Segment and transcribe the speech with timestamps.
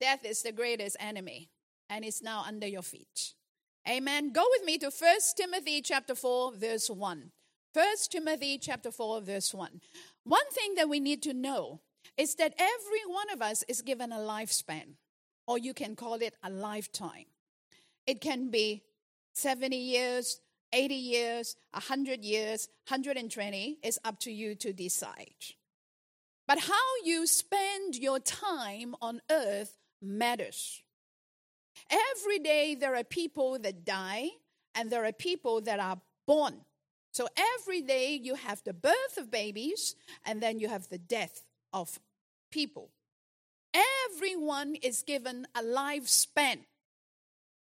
[0.00, 1.50] Death is the greatest enemy,
[1.90, 3.34] and it's now under your feet.
[3.86, 4.32] Amen.
[4.32, 7.30] Go with me to 1 Timothy chapter 4, verse 1.
[7.72, 9.80] 1 Timothy chapter 4, verse 1.
[10.24, 11.80] One thing that we need to know
[12.16, 14.94] is that every one of us is given a lifespan,
[15.46, 17.26] or you can call it a lifetime.
[18.06, 18.82] It can be
[19.34, 20.40] 70 years,
[20.72, 23.78] 80 years, 100 years, 120.
[23.82, 25.34] It's up to you to decide.
[26.48, 30.82] But how you spend your time on earth matters.
[31.90, 34.28] Every day there are people that die
[34.74, 36.60] and there are people that are born.
[37.12, 37.26] So
[37.58, 41.42] every day you have the birth of babies and then you have the death
[41.72, 41.98] of
[42.50, 42.90] people.
[44.12, 46.60] Everyone is given a lifespan.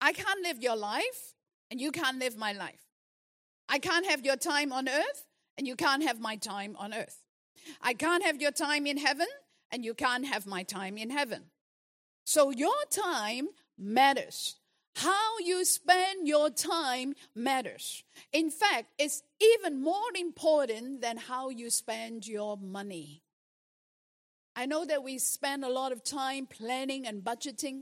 [0.01, 1.35] I can't live your life
[1.69, 2.81] and you can't live my life.
[3.69, 5.25] I can't have your time on earth
[5.57, 7.19] and you can't have my time on earth.
[7.81, 9.27] I can't have your time in heaven
[9.71, 11.50] and you can't have my time in heaven.
[12.33, 14.55] So your time matters.
[14.95, 18.05] How you spend your time matters.
[18.31, 23.21] In fact, it's even more important than how you spend your money.
[24.55, 27.81] I know that we spend a lot of time planning and budgeting,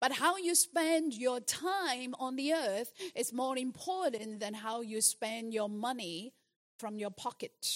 [0.00, 5.00] but how you spend your time on the earth is more important than how you
[5.00, 6.34] spend your money
[6.78, 7.66] from your pocket.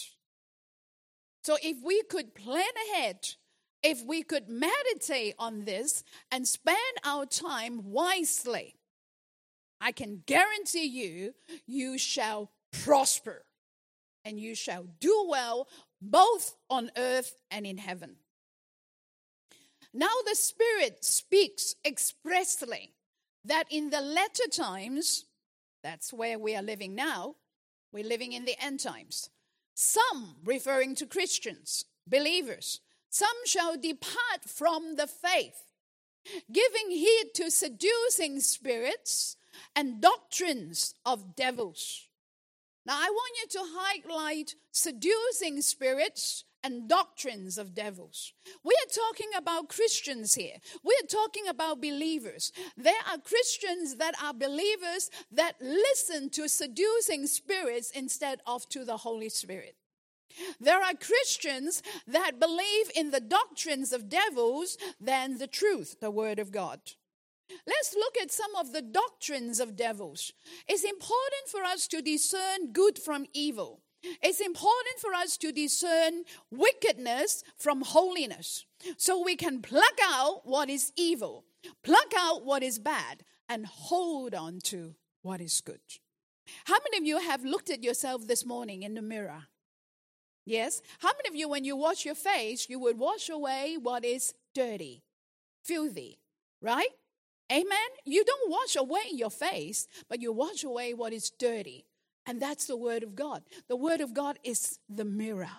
[1.43, 3.35] So if we could plan ahead,
[3.83, 8.77] if we could meditate on this and spend our time wisely,
[9.81, 11.35] I can guarantee you,
[11.67, 12.51] you shall
[12.85, 13.45] prosper
[14.25, 15.69] and you shall do well
[16.03, 18.17] both on earth and in heaven.
[19.93, 22.93] Now the Spirit speaks expressly
[23.45, 25.25] that in the latter times,
[25.83, 27.37] that's where we are living now,
[27.93, 29.31] we're living in the end times.
[29.75, 35.65] Some, referring to Christians, believers, some shall depart from the faith,
[36.51, 39.37] giving heed to seducing spirits
[39.75, 42.07] and doctrines of devils.
[42.87, 48.33] Now, I want you to highlight seducing spirits and doctrines of devils.
[48.63, 50.57] We are talking about Christians here.
[50.85, 52.53] We are talking about believers.
[52.77, 58.99] There are Christians that are believers that listen to seducing spirits instead of to the
[58.99, 59.77] Holy Spirit.
[60.61, 66.39] There are Christians that believe in the doctrines of devils than the truth, the Word
[66.39, 66.81] of God.
[67.67, 70.33] Let's look at some of the doctrines of devils.
[70.69, 73.81] It's important for us to discern good from evil.
[74.23, 78.65] It's important for us to discern wickedness from holiness
[78.97, 81.45] so we can pluck out what is evil,
[81.83, 85.81] pluck out what is bad, and hold on to what is good.
[86.65, 89.49] How many of you have looked at yourself this morning in the mirror?
[90.45, 90.83] Yes?
[90.99, 94.35] How many of you, when you wash your face, you would wash away what is
[94.55, 95.03] dirty,
[95.63, 96.19] filthy,
[96.61, 96.89] right?
[97.53, 97.89] Amen?
[98.05, 101.85] You don't wash away your face, but you wash away what is dirty.
[102.27, 103.43] And that's the Word of God.
[103.69, 105.51] The Word of God is the mirror.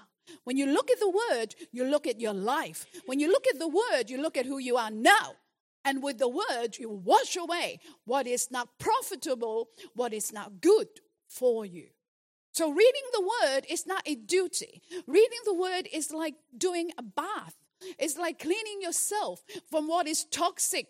[0.44, 2.86] When you look at the Word, you look at your life.
[3.06, 5.34] When you look at the Word, you look at who you are now.
[5.84, 10.88] And with the Word, you wash away what is not profitable, what is not good
[11.28, 11.88] for you.
[12.54, 14.82] So, reading the Word is not a duty.
[15.08, 17.56] Reading the Word is like doing a bath,
[17.98, 20.88] it's like cleaning yourself from what is toxic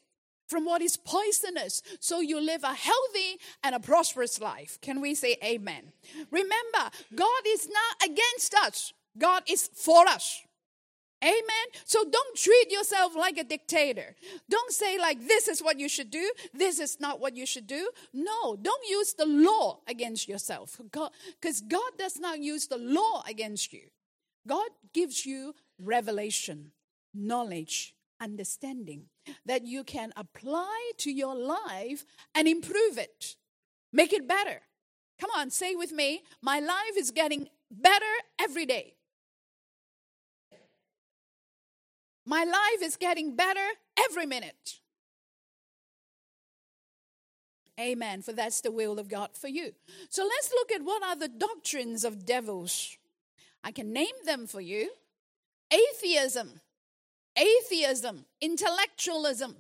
[0.52, 4.78] from what is poisonous so you live a healthy and a prosperous life.
[4.82, 5.94] Can we say amen?
[6.30, 10.42] Remember, God is not against us, God is for us.
[11.24, 11.68] Amen.
[11.86, 14.16] So don't treat yourself like a dictator.
[14.50, 17.68] Don't say, like, this is what you should do, this is not what you should
[17.68, 17.92] do.
[18.14, 23.24] No, don't use the law against yourself because God, God does not use the law
[23.28, 23.82] against you.
[24.48, 26.72] God gives you revelation,
[27.14, 29.06] knowledge, understanding
[29.46, 33.36] that you can apply to your life and improve it,
[33.94, 34.62] make it better.
[35.20, 38.06] Come on, say with me, my life is getting better
[38.40, 38.96] every day.
[42.32, 43.68] My life is getting better
[44.10, 44.80] every minute.
[47.78, 48.22] Amen.
[48.22, 49.74] For that's the will of God for you.
[50.08, 52.96] So let's look at what are the doctrines of devils.
[53.66, 54.92] I can name them for you
[55.74, 56.62] atheism,
[57.36, 59.58] atheism, intellectualism,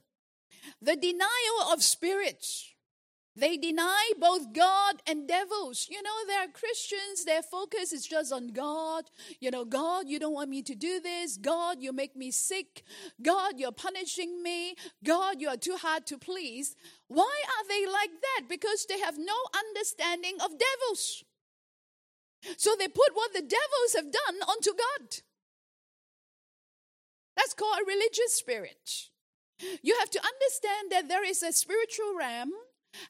[0.81, 2.70] the denial of spirits.
[3.36, 5.88] They deny both God and devils.
[5.89, 9.06] You know, they're Christians, their focus is just on God.
[9.39, 11.38] You know, God, you don't want me to do this.
[11.38, 12.83] God, you make me sick.
[13.22, 14.75] God, you're punishing me.
[15.04, 16.75] God, you are too hard to please.
[17.07, 18.50] Why are they like that?
[18.50, 21.24] Because they have no understanding of devils.
[22.57, 25.22] So they put what the devils have done onto God.
[27.38, 29.10] That's called a religious spirit.
[29.81, 32.51] You have to understand that there is a spiritual realm.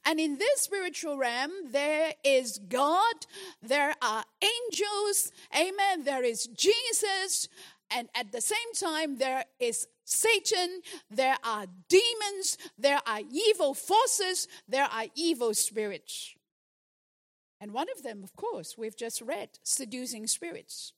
[0.05, 3.25] And in this spiritual realm, there is God,
[3.61, 7.47] there are angels, amen, there is Jesus,
[7.89, 14.47] and at the same time, there is Satan, there are demons, there are evil forces,
[14.67, 16.35] there are evil spirits.
[17.59, 20.93] And one of them, of course, we've just read seducing spirits.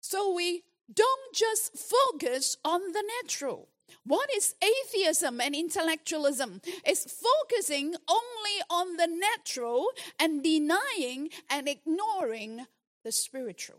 [0.00, 0.62] So we
[0.92, 3.68] don't just focus on the natural.
[4.04, 6.60] What is atheism and intellectualism?
[6.84, 9.86] It's focusing only on the natural
[10.18, 12.66] and denying and ignoring
[13.04, 13.78] the spiritual.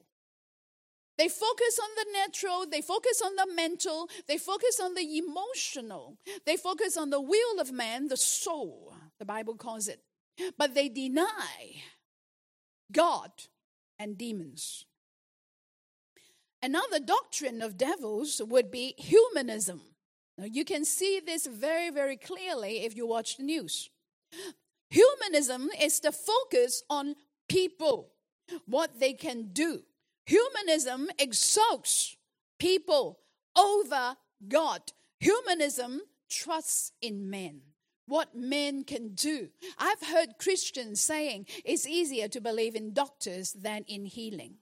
[1.17, 6.17] They focus on the natural, they focus on the mental, they focus on the emotional,
[6.45, 9.99] they focus on the will of man, the soul, the Bible calls it.
[10.57, 11.83] But they deny
[12.91, 13.31] God
[13.99, 14.85] and demons.
[16.63, 19.81] Another doctrine of devils would be humanism.
[20.37, 23.89] Now, you can see this very, very clearly if you watch the news.
[24.89, 27.15] Humanism is the focus on
[27.47, 28.11] people,
[28.65, 29.83] what they can do.
[30.25, 32.15] Humanism exalts
[32.59, 33.19] people
[33.57, 34.15] over
[34.47, 34.81] God.
[35.19, 37.61] Humanism trusts in men,
[38.07, 39.49] what men can do.
[39.77, 44.55] I've heard Christians saying it's easier to believe in doctors than in healing.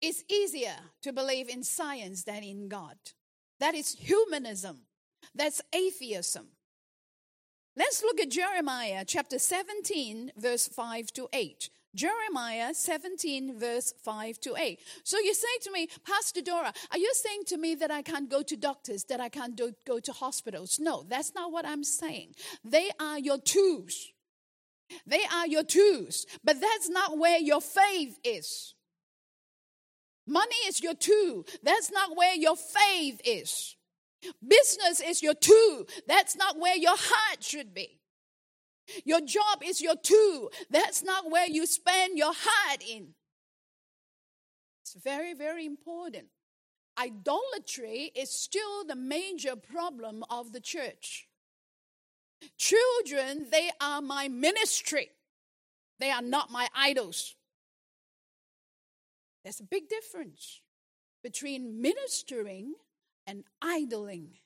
[0.00, 2.96] It's easier to believe in science than in God.
[3.60, 4.78] That is humanism.
[5.34, 6.48] That's atheism.
[7.76, 11.70] Let's look at Jeremiah chapter 17, verse 5 to 8.
[11.94, 14.80] Jeremiah 17, verse 5 to 8.
[15.04, 18.30] So you say to me, Pastor Dora, are you saying to me that I can't
[18.30, 20.78] go to doctors, that I can't do, go to hospitals?
[20.80, 22.34] No, that's not what I'm saying.
[22.64, 24.12] They are your tools.
[25.06, 28.74] They are your tools, but that's not where your faith is.
[30.30, 31.44] Money is your tool.
[31.64, 33.74] That's not where your faith is.
[34.46, 35.86] Business is your tool.
[36.06, 37.98] That's not where your heart should be.
[39.04, 40.52] Your job is your tool.
[40.70, 43.08] That's not where you spend your heart in.
[44.82, 46.26] It's very, very important.
[46.96, 51.26] Idolatry is still the major problem of the church.
[52.56, 55.10] Children, they are my ministry.
[55.98, 57.34] They are not my idols.
[59.42, 60.60] There's a big difference
[61.22, 62.74] between ministering
[63.26, 64.38] and idling.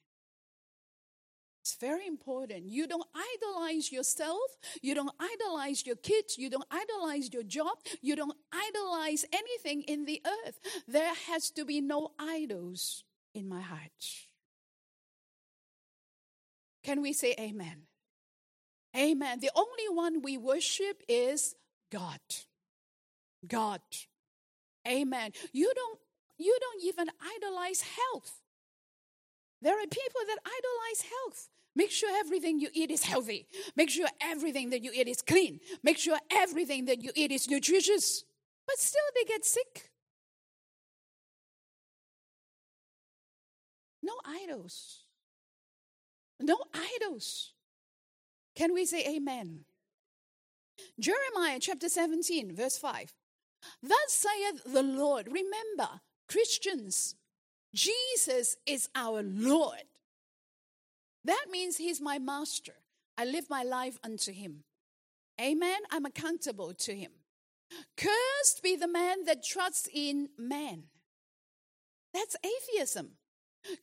[1.62, 2.68] It's very important.
[2.68, 4.58] You don't idolize yourself.
[4.82, 6.36] You don't idolize your kids.
[6.36, 7.78] You don't idolize your job.
[8.02, 10.58] You don't idolize anything in the earth.
[10.86, 13.04] There has to be no idols
[13.34, 13.90] in my heart.
[16.82, 17.86] Can we say amen?
[18.94, 19.40] Amen.
[19.40, 21.56] The only one we worship is
[21.90, 22.20] God.
[23.46, 23.80] God.
[24.86, 25.32] Amen.
[25.52, 25.98] You don't
[26.36, 28.40] you don't even idolize health.
[29.62, 31.48] There are people that idolize health.
[31.76, 33.46] Make sure everything you eat is healthy.
[33.76, 35.60] Make sure everything that you eat is clean.
[35.82, 38.24] Make sure everything that you eat is nutritious.
[38.66, 39.90] But still, they get sick.
[44.02, 45.00] No idols.
[46.40, 47.52] No idols.
[48.54, 49.60] Can we say amen?
[51.00, 53.14] Jeremiah chapter 17, verse 5.
[53.82, 55.26] Thus saith the Lord.
[55.26, 57.16] Remember, Christians,
[57.74, 59.84] Jesus is our Lord.
[61.24, 62.74] That means He's my master.
[63.16, 64.64] I live my life unto Him.
[65.40, 65.80] Amen.
[65.90, 67.12] I'm accountable to Him.
[67.96, 70.84] Cursed be the man that trusts in man.
[72.12, 73.12] That's atheism.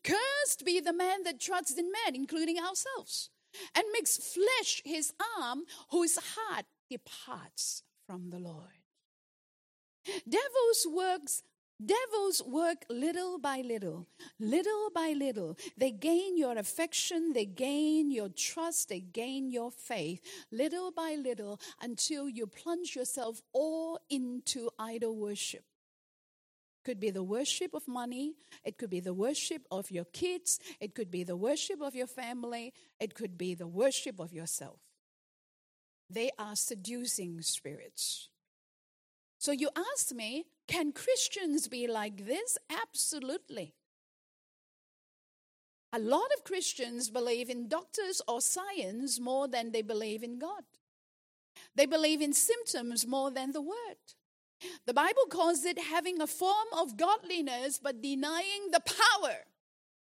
[0.03, 3.29] Cursed be the man that trusts in man, including ourselves,
[3.75, 8.80] and makes flesh his arm, whose heart departs from the Lord.
[10.05, 11.43] Devils works
[11.83, 14.07] Devils work little by little,
[14.39, 15.57] little by little.
[15.75, 21.59] They gain your affection, they gain your trust, they gain your faith, little by little,
[21.81, 25.63] until you plunge yourself all into idol worship.
[26.85, 30.93] Could be the worship of money, it could be the worship of your kids, it
[30.93, 34.79] could be the worship of your family, it could be the worship of yourself.
[36.11, 38.30] They are seducing spirits.
[39.41, 42.59] So you ask me, can Christians be like this?
[42.69, 43.73] Absolutely.
[45.91, 50.61] A lot of Christians believe in doctors or science more than they believe in God.
[51.73, 53.97] They believe in symptoms more than the word.
[54.85, 59.37] The Bible calls it having a form of godliness but denying the power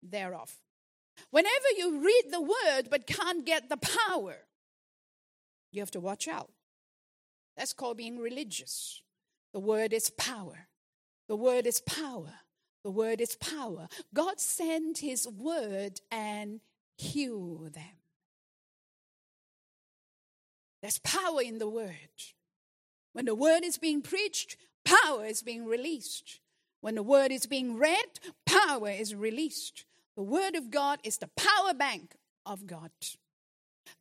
[0.04, 0.54] thereof.
[1.32, 4.36] Whenever you read the word but can't get the power,
[5.72, 6.52] you have to watch out.
[7.56, 9.02] That's called being religious.
[9.54, 10.68] The word is power.
[11.28, 12.34] The word is power.
[12.84, 13.88] The word is power.
[14.14, 16.62] God sent his word and
[16.98, 17.84] healed them.
[20.82, 21.94] There's power in the word.
[23.14, 26.40] When the word is being preached, power is being released.
[26.82, 29.86] When the word is being read, power is released.
[30.16, 32.16] The word of God is the power bank
[32.46, 32.92] of God.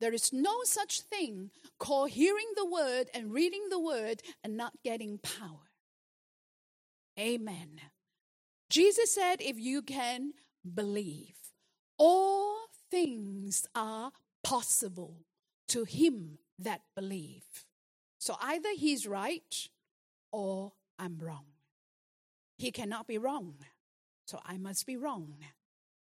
[0.01, 4.73] There is no such thing called hearing the word and reading the word and not
[4.85, 5.71] getting power.
[7.19, 7.81] Amen.
[8.71, 10.33] Jesus said, if you can
[10.75, 11.35] believe,
[11.97, 12.57] all
[12.91, 14.13] things are
[14.45, 15.25] possible
[15.69, 17.45] to him that believe.
[18.19, 19.69] So either he's right
[20.33, 21.47] or I'm wrong.
[22.57, 23.55] He cannot be wrong.
[24.27, 25.37] So I must be wrong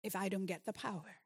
[0.04, 1.21] if I don't get the power.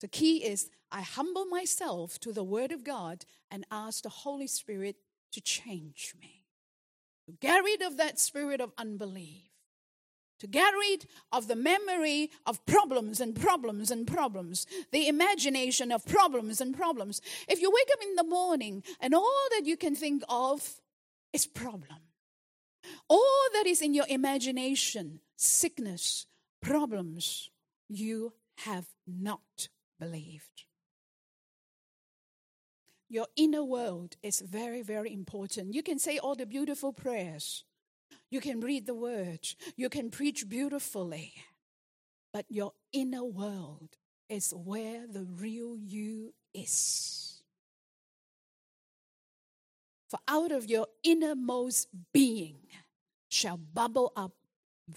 [0.00, 4.46] The key is I humble myself to the Word of God and ask the Holy
[4.46, 4.96] Spirit
[5.32, 6.44] to change me.
[7.26, 9.42] To get rid of that spirit of unbelief.
[10.40, 16.04] To get rid of the memory of problems and problems and problems, the imagination of
[16.04, 17.22] problems and problems.
[17.48, 20.80] If you wake up in the morning and all that you can think of
[21.32, 22.00] is problem,
[23.08, 26.26] all that is in your imagination, sickness,
[26.60, 27.50] problems,
[27.88, 30.64] you have not believed.
[33.08, 35.74] Your inner world is very, very important.
[35.74, 37.64] You can say all the beautiful prayers,
[38.30, 41.34] you can read the word, you can preach beautifully,
[42.32, 43.96] but your inner world
[44.28, 47.42] is where the real you is.
[50.08, 52.58] For out of your innermost being
[53.28, 54.32] shall bubble up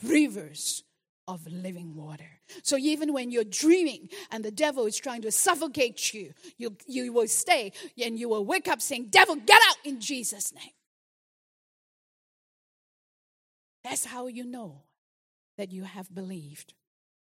[0.04, 0.84] rivers
[1.30, 2.40] of living water.
[2.64, 7.14] So even when you're dreaming and the devil is trying to suffocate you, you, you
[7.14, 7.72] will stay
[8.04, 10.74] and you will wake up saying, Devil, get out in Jesus' name.
[13.84, 14.82] That's how you know
[15.58, 16.74] that you have believed.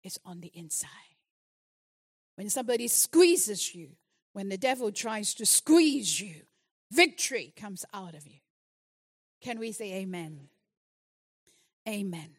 [0.05, 0.91] It's on the inside.
[2.37, 3.93] When somebody squeezes you,
[4.35, 6.43] when the devil tries to squeeze you,
[6.93, 8.41] victory comes out of you.
[9.41, 10.49] Can we say amen?
[11.89, 12.37] Amen.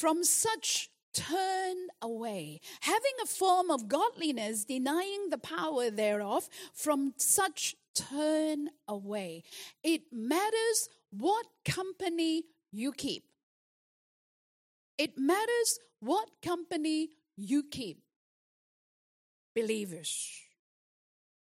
[0.00, 7.76] From such turn away, having a form of godliness, denying the power thereof, from such
[7.94, 9.42] turn away.
[9.84, 13.24] It matters what company you keep.
[14.96, 18.02] It matters what company you keep.
[19.54, 20.30] Believers.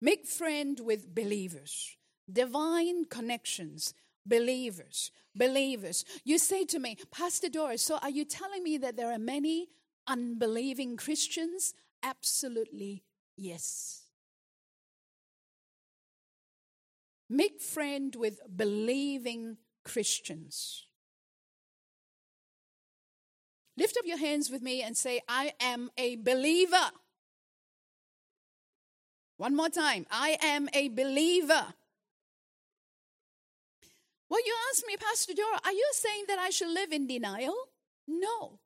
[0.01, 1.97] Make friend with believers.
[2.31, 3.93] Divine connections
[4.25, 6.05] believers, believers.
[6.23, 9.67] You say to me, Pastor Doris, so are you telling me that there are many
[10.07, 11.73] unbelieving Christians?
[12.03, 13.03] Absolutely
[13.35, 14.03] yes.
[17.29, 20.85] Make friend with believing Christians.
[23.77, 26.91] Lift up your hands with me and say, I am a believer.
[29.37, 30.05] One more time.
[30.09, 31.73] I am a believer.
[34.35, 37.55] Well, you ask me, Pastor Dora, are you saying that I should live in denial?
[38.05, 38.59] No.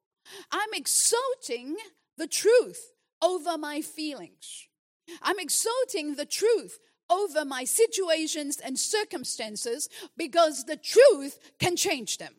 [0.51, 1.75] I'm exalting
[2.17, 4.67] the truth over my feelings.
[5.21, 12.33] I'm exalting the truth over my situations and circumstances because the truth can change them.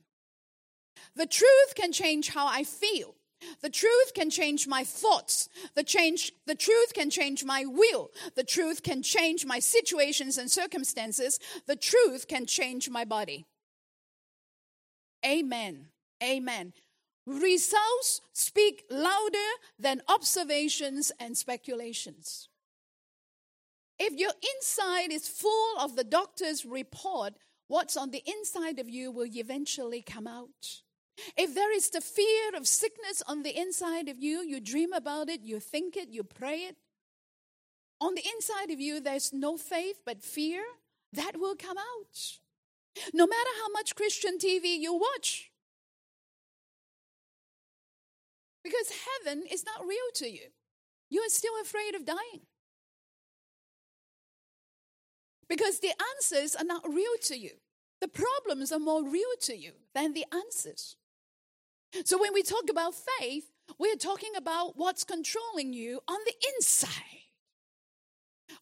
[1.15, 3.15] The truth can change how I feel.
[3.63, 5.49] The truth can change my thoughts.
[5.75, 8.11] The, change, the truth can change my will.
[8.37, 11.39] The truth can change my situations and circumstances.
[11.67, 13.47] The truth can change my body.
[15.25, 15.87] Amen.
[16.23, 16.73] Amen.
[17.27, 19.39] Results speak louder
[19.79, 22.49] than observations and speculations.
[23.99, 27.35] If your inside is full of the doctor's report,
[27.69, 30.83] what's on the inside of you will eventually come out.
[31.37, 35.29] If there is the fear of sickness on the inside of you, you dream about
[35.29, 36.77] it, you think it, you pray it.
[38.01, 40.63] On the inside of you, there's no faith but fear,
[41.13, 42.39] that will come out.
[43.13, 45.51] No matter how much Christian TV you watch.
[48.63, 48.93] Because
[49.25, 50.49] heaven is not real to you.
[51.09, 52.47] You are still afraid of dying.
[55.49, 57.51] Because the answers are not real to you.
[58.01, 60.97] The problems are more real to you than the answers.
[62.05, 66.93] So when we talk about faith, we're talking about what's controlling you on the inside.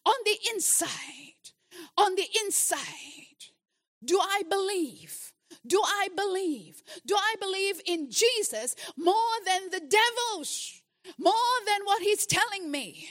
[0.05, 1.53] On the inside.
[1.97, 2.79] On the inside.
[4.03, 5.31] Do I believe?
[5.65, 6.83] Do I believe?
[7.05, 10.81] Do I believe in Jesus more than the devils?
[11.17, 11.33] More
[11.65, 13.07] than what he's telling me?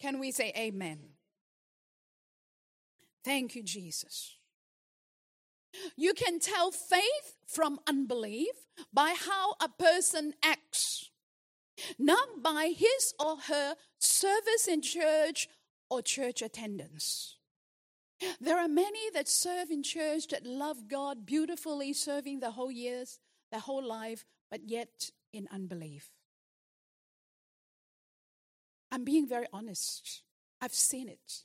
[0.00, 0.98] Can we say amen?
[3.24, 4.36] Thank you, Jesus.
[5.96, 11.10] You can tell faith from unbelief by how a person acts,
[11.98, 15.48] not by his or her service in church
[15.88, 17.36] or church attendance.
[18.40, 23.18] There are many that serve in church that love God beautifully, serving the whole years,
[23.50, 26.10] their whole life, but yet in unbelief.
[28.90, 30.22] I'm being very honest.
[30.60, 31.42] I've seen it.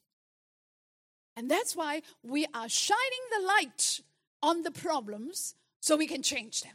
[1.35, 4.01] And that's why we are shining the light
[4.41, 6.73] on the problems so we can change them.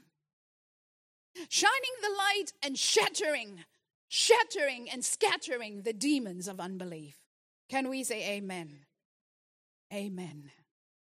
[1.48, 3.64] Shining the light and shattering,
[4.08, 7.16] shattering and scattering the demons of unbelief.
[7.68, 8.84] Can we say amen?
[9.92, 10.50] Amen.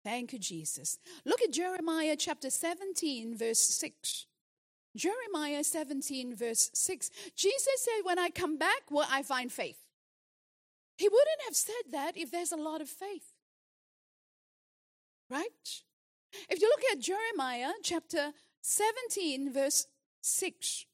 [0.05, 0.99] Thank you, Jesus.
[1.25, 4.27] Look at Jeremiah chapter 17, verse 6.
[4.97, 7.11] Jeremiah 17, verse 6.
[7.35, 9.79] Jesus said, When I come back, will I find faith?
[10.97, 13.33] He wouldn't have said that if there's a lot of faith.
[15.29, 15.83] Right?
[16.49, 19.87] If you look at Jeremiah chapter 17, verse
[20.23, 20.87] 6,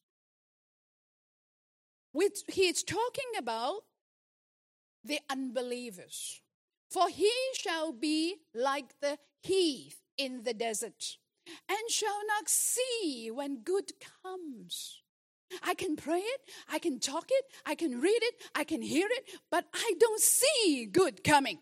[2.12, 3.82] which he is talking about
[5.04, 6.42] the unbelievers.
[6.90, 11.18] For he shall be like the heath in the desert,
[11.68, 13.92] and shall not see when good
[14.22, 15.00] comes.
[15.62, 19.08] I can pray it, I can talk it, I can read it, I can hear
[19.10, 21.58] it, but I don't see good coming.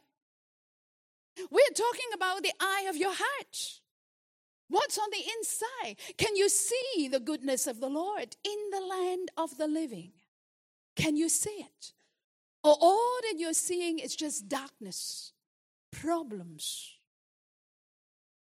[1.51, 3.81] We're talking about the eye of your heart.
[4.69, 5.97] What's on the inside?
[6.19, 10.13] Can you see the goodness of the Lord in the land of the living?
[10.95, 11.93] Can you see it?
[12.63, 15.33] Or all that you're seeing is just darkness,
[15.91, 16.97] problems.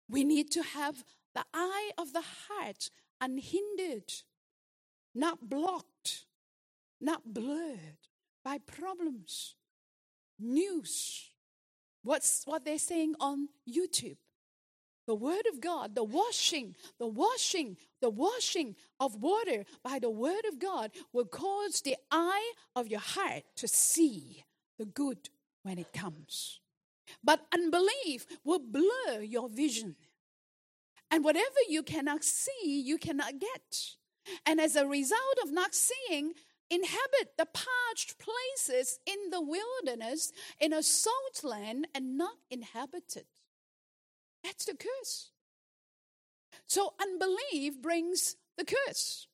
[0.10, 1.03] We need to have
[1.36, 2.89] the eye of the heart
[3.22, 4.12] unhindered,
[5.13, 6.25] not blocked,
[7.00, 8.08] not blurred
[8.44, 9.56] by problems,
[10.39, 11.29] news,
[12.07, 14.17] what's what they're saying on YouTube.
[15.07, 20.45] The word of God, the washing, the washing, the washing of water by the word
[20.51, 24.43] of God will cause the eye of your heart to see
[24.77, 25.29] the good
[25.63, 26.60] when it comes.
[27.23, 29.95] But unbelief will blur your vision.
[31.10, 33.95] And whatever you cannot see, you cannot get.
[34.45, 36.34] And as a result of not seeing,
[36.69, 43.25] inhabit the parched places in the wilderness in a salt land and not inhabited.
[44.43, 45.32] That's the curse.
[46.67, 49.27] So unbelief brings the curse.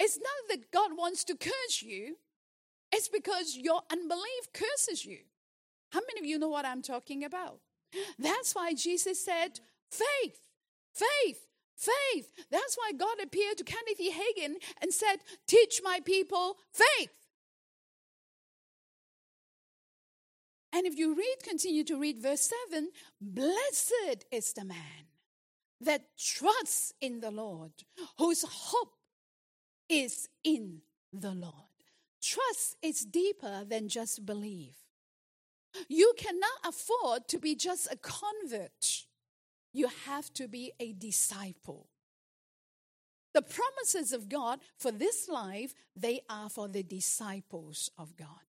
[0.00, 2.16] It's not that God wants to curse you,
[2.92, 5.18] it's because your unbelief curses you.
[5.90, 7.60] How many of you know what I'm talking about?
[8.18, 10.40] That's why Jesus said, faith,
[10.94, 11.47] faith,
[11.78, 12.32] faith.
[12.50, 14.12] That's why God appeared to Kenneth E.
[14.12, 17.10] Hagin and said, teach my people faith.
[20.72, 25.06] And if you read, continue to read verse 7 Blessed is the man
[25.80, 27.72] that trusts in the Lord,
[28.18, 28.94] whose hope
[29.88, 31.54] is in the Lord.
[32.22, 34.76] Trust is deeper than just believe.
[35.88, 39.06] You cannot afford to be just a convert,
[39.78, 41.86] you have to be a disciple.
[43.32, 48.46] The promises of God for this life, they are for the disciples of God.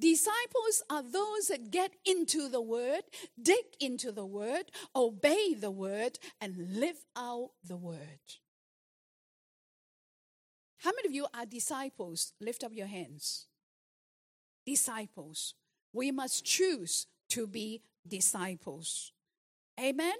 [0.00, 3.02] Disciples are those that get into the word,
[3.40, 8.20] dig into the word, obey the word, and live out the word.
[10.78, 12.32] How many of you are disciples?
[12.40, 13.46] Lift up your hands.
[14.64, 15.54] Disciples.
[15.92, 19.12] We must choose to be disciples.
[19.78, 20.14] Amen?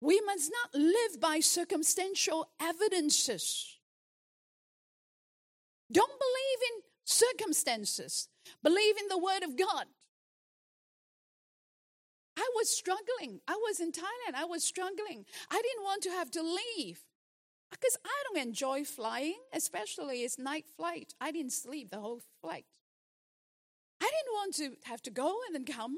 [0.00, 3.78] We must not live by circumstantial evidences.
[5.90, 8.28] Don't believe in circumstances.
[8.62, 9.86] Believe in the word of God.
[12.36, 13.40] I was struggling.
[13.48, 14.34] I was in Thailand.
[14.34, 15.24] I was struggling.
[15.50, 17.00] I didn't want to have to leave
[17.70, 21.14] because I don't enjoy flying, especially it's night flight.
[21.20, 22.66] I didn't sleep the whole flight.
[24.00, 25.96] I didn't want to have to go and then come.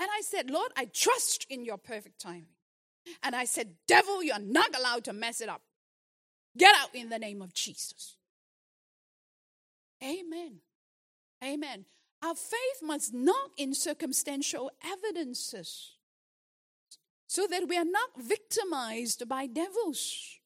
[0.00, 2.56] And I said, Lord, I trust in your perfect timing.
[3.22, 5.60] And I said, Devil, you're not allowed to mess it up.
[6.56, 8.16] Get out in the name of Jesus.
[10.02, 10.60] Amen.
[11.44, 11.84] Amen.
[12.22, 15.96] Our faith must knock in circumstantial evidences
[17.26, 20.38] so that we are not victimized by devils.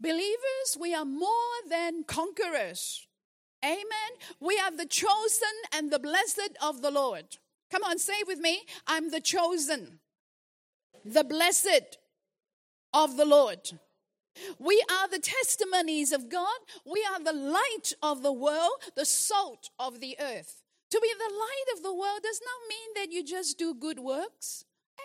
[0.00, 1.32] Believers, we are more
[1.68, 3.06] than conquerors.
[3.64, 4.12] Amen.
[4.40, 7.36] We are the chosen and the blessed of the Lord.
[7.70, 10.00] Come on, say with me I'm the chosen,
[11.04, 11.98] the blessed
[12.92, 13.78] of the Lord.
[14.58, 16.58] We are the testimonies of God.
[16.84, 20.62] We are the light of the world, the salt of the earth.
[20.90, 23.98] To be the light of the world does not mean that you just do good
[23.98, 24.64] works.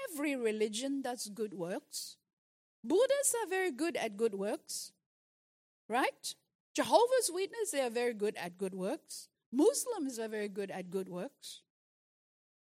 [0.10, 2.18] every religion does good works.
[2.84, 4.92] Buddhists are very good at good works,
[5.88, 6.36] right?
[6.74, 9.28] Jehovah's Witnesses, they are very good at good works.
[9.52, 11.62] Muslims are very good at good works.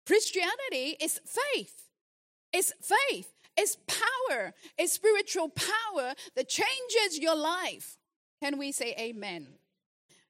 [0.09, 1.83] Christianity is faith.
[2.51, 3.31] It's faith.
[3.59, 4.55] It's power.
[4.79, 7.99] It's spiritual power that changes your life.
[8.43, 9.49] Can we say amen?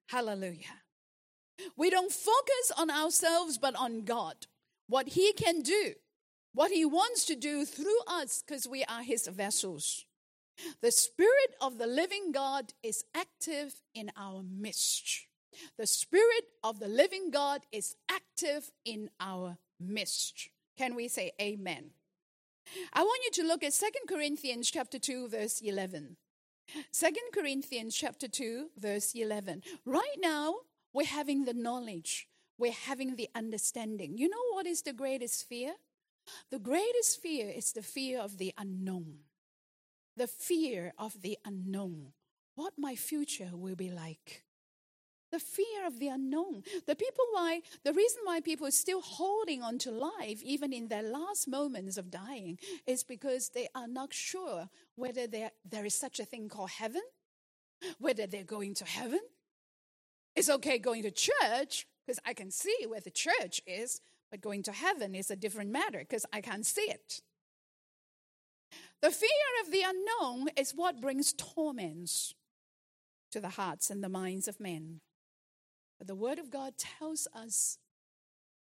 [0.09, 0.83] Hallelujah.
[1.77, 4.49] We don't focus on ourselves, but on God,
[4.89, 5.93] what He can do,
[6.53, 10.07] what He wants to do through us, because we are His vessels.
[10.81, 15.29] The Spirit of the living God is active in our midst.
[15.79, 20.49] The Spirit of the living God is active in our midst.
[20.77, 21.91] Can we say amen?
[22.93, 26.17] I want you to look at Second Corinthians chapter 2 verse 11.
[26.91, 29.63] Second Corinthians chapter 2 verse 11.
[29.85, 30.55] Right now,
[30.93, 34.19] we're having the knowledge, we're having the understanding.
[34.19, 35.75] You know what is the greatest fear?
[36.51, 39.21] The greatest fear is the fear of the unknown.
[40.17, 42.13] The fear of the unknown.
[42.55, 44.43] What my future will be like.
[45.31, 46.63] The fear of the unknown.
[46.87, 50.89] The people why the reason why people are still holding on to life even in
[50.89, 55.95] their last moments of dying is because they are not sure whether there, there is
[55.95, 57.03] such a thing called heaven,
[57.99, 59.21] whether they're going to heaven.
[60.35, 64.63] It's okay going to church because I can see where the church is, but going
[64.63, 67.21] to heaven is a different matter because I can't see it.
[69.03, 69.29] The fear
[69.63, 72.35] of the unknown is what brings torments
[73.31, 75.01] to the hearts and the minds of men.
[75.99, 77.79] But the Word of God tells us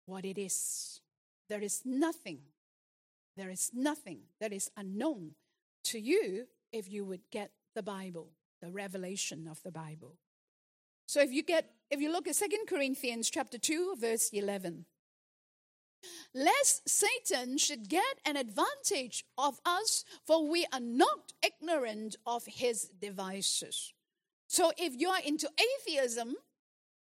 [0.06, 1.00] what it is.
[1.48, 2.40] There is nothing,
[3.36, 5.32] there is nothing that is unknown
[5.84, 10.16] to you if you would get the Bible, the revelation of the Bible.
[11.06, 14.86] So if you get if you look at Second Corinthians chapter 2 verse 11
[16.34, 22.90] lest Satan should get an advantage of us for we are not ignorant of his
[23.00, 23.92] devices.
[24.48, 26.36] So if you're into atheism,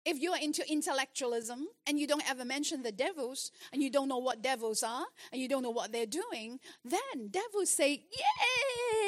[0.04, 4.18] if you're into intellectualism and you don't ever mention the devils and you don't know
[4.18, 8.04] what devils are and you don't know what they're doing, then devils say,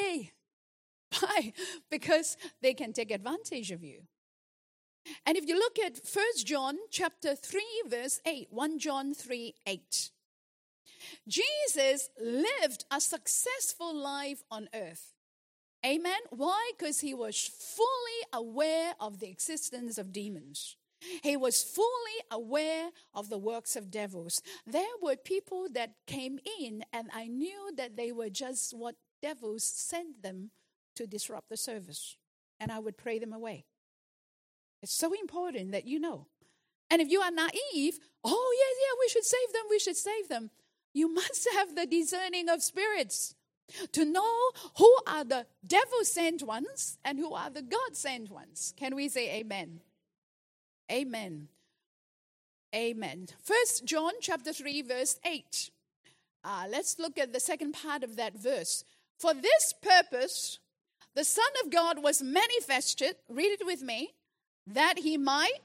[0.05, 0.31] Yay!
[1.19, 1.53] Why?
[1.89, 4.01] Because they can take advantage of you.
[5.25, 10.09] And if you look at 1 John chapter 3 verse 8, 1 John 3 8.
[11.27, 15.13] Jesus lived a successful life on earth.
[15.85, 16.19] Amen.
[16.29, 16.71] Why?
[16.77, 20.77] Because he was fully aware of the existence of demons.
[21.21, 21.87] He was fully
[22.31, 24.41] aware of the works of devils.
[24.65, 29.63] There were people that came in, and I knew that they were just what devils
[29.63, 30.51] sent them
[30.95, 32.17] to disrupt the service.
[32.59, 33.65] And I would pray them away.
[34.81, 36.27] It's so important that you know.
[36.91, 40.29] And if you are naive, oh, yeah, yeah, we should save them, we should save
[40.29, 40.51] them.
[40.93, 43.35] You must have the discerning of spirits
[43.93, 48.73] to know who are the devil sent ones and who are the God sent ones.
[48.77, 49.79] Can we say amen?
[50.91, 51.47] Amen.
[52.75, 53.27] Amen.
[53.43, 55.69] First John chapter 3 verse 8.
[56.43, 58.83] Uh, let's look at the second part of that verse.
[59.19, 60.59] For this purpose
[61.15, 64.13] the Son of God was manifested, read it with me,
[64.65, 65.59] that he might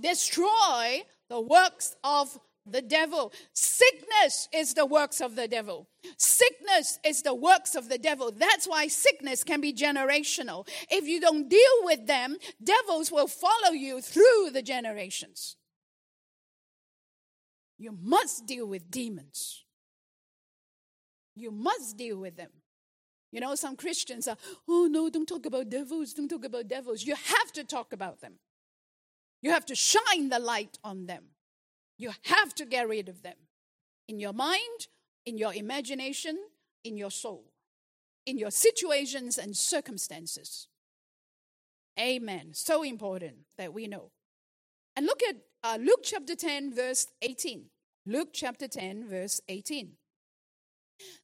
[0.00, 3.32] destroy the works of the devil.
[3.52, 5.88] Sickness is the works of the devil.
[6.16, 8.30] Sickness is the works of the devil.
[8.30, 10.68] That's why sickness can be generational.
[10.90, 15.56] If you don't deal with them, devils will follow you through the generations.
[17.78, 19.64] You must deal with demons.
[21.34, 22.50] You must deal with them.
[23.32, 24.36] You know, some Christians are,
[24.68, 27.04] oh no, don't talk about devils, don't talk about devils.
[27.04, 28.34] You have to talk about them.
[29.40, 31.29] You have to shine the light on them.
[32.00, 33.34] You have to get rid of them
[34.08, 34.88] in your mind,
[35.26, 36.38] in your imagination,
[36.82, 37.52] in your soul,
[38.24, 40.66] in your situations and circumstances.
[41.98, 42.54] Amen.
[42.54, 44.12] So important that we know.
[44.96, 47.66] And look at uh, Luke chapter 10, verse 18.
[48.06, 49.92] Luke chapter 10, verse 18.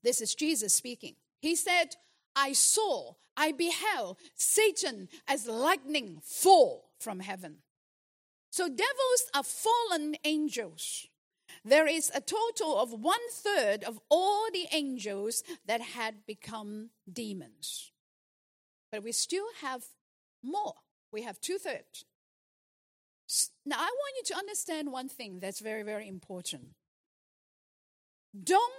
[0.03, 1.15] This is Jesus speaking.
[1.41, 1.97] He said,
[2.37, 7.63] I saw, I beheld Satan as lightning fall from heaven.
[8.57, 11.09] So devils are fallen angels.
[11.63, 17.93] There is a total of one third of all the angels that had become demons.
[18.91, 19.85] But we still have
[20.43, 20.73] more.
[21.13, 22.07] We have two thirds.
[23.67, 26.69] Now, I want you to understand one thing that's very, very important.
[28.43, 28.73] Don't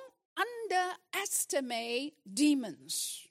[1.14, 3.28] underestimate demons.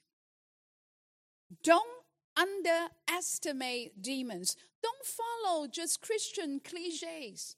[1.61, 1.96] Don't
[2.37, 4.55] underestimate demons.
[4.81, 7.55] Don't follow just Christian cliches.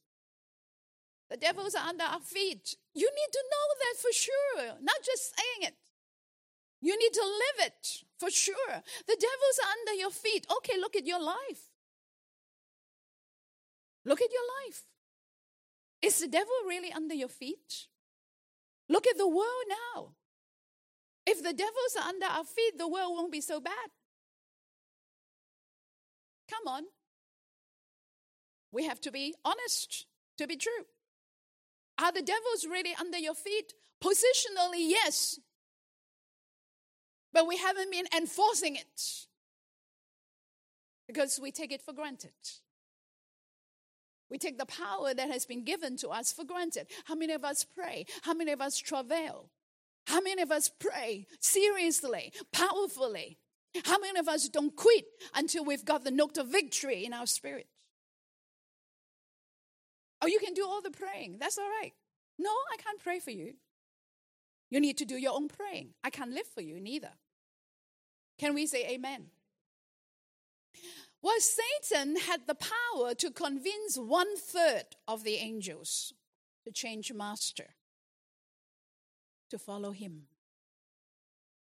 [1.29, 2.75] The devils are under our feet.
[2.95, 5.75] You need to know that for sure, not just saying it.
[6.81, 8.81] You need to live it for sure.
[9.05, 10.47] The devils are under your feet.
[10.57, 11.69] Okay, look at your life.
[14.05, 14.83] Look at your life.
[16.01, 17.87] Is the devil really under your feet?
[18.87, 19.65] Look at the world
[19.95, 20.13] now.
[21.25, 23.91] If the devils are under our feet, the world won't be so bad.
[26.49, 26.83] Come on.
[28.71, 30.05] We have to be honest
[30.37, 30.85] to be true.
[32.01, 33.73] Are the devils really under your feet?
[34.01, 35.39] Positionally, yes.
[37.33, 39.27] But we haven't been enforcing it
[41.07, 42.31] because we take it for granted.
[44.29, 46.87] We take the power that has been given to us for granted.
[47.05, 48.05] How many of us pray?
[48.21, 49.49] How many of us travail?
[50.05, 53.37] How many of us pray seriously, powerfully?
[53.85, 55.05] How many of us don't quit
[55.35, 57.67] until we've got the note of victory in our spirit?
[60.21, 61.37] Oh, you can do all the praying.
[61.39, 61.93] That's all right.
[62.37, 63.53] No, I can't pray for you.
[64.69, 65.93] You need to do your own praying.
[66.03, 67.11] I can't live for you neither.
[68.37, 69.27] Can we say amen?
[71.21, 76.13] Well, Satan had the power to convince one third of the angels
[76.65, 77.75] to change master,
[79.49, 80.27] to follow him.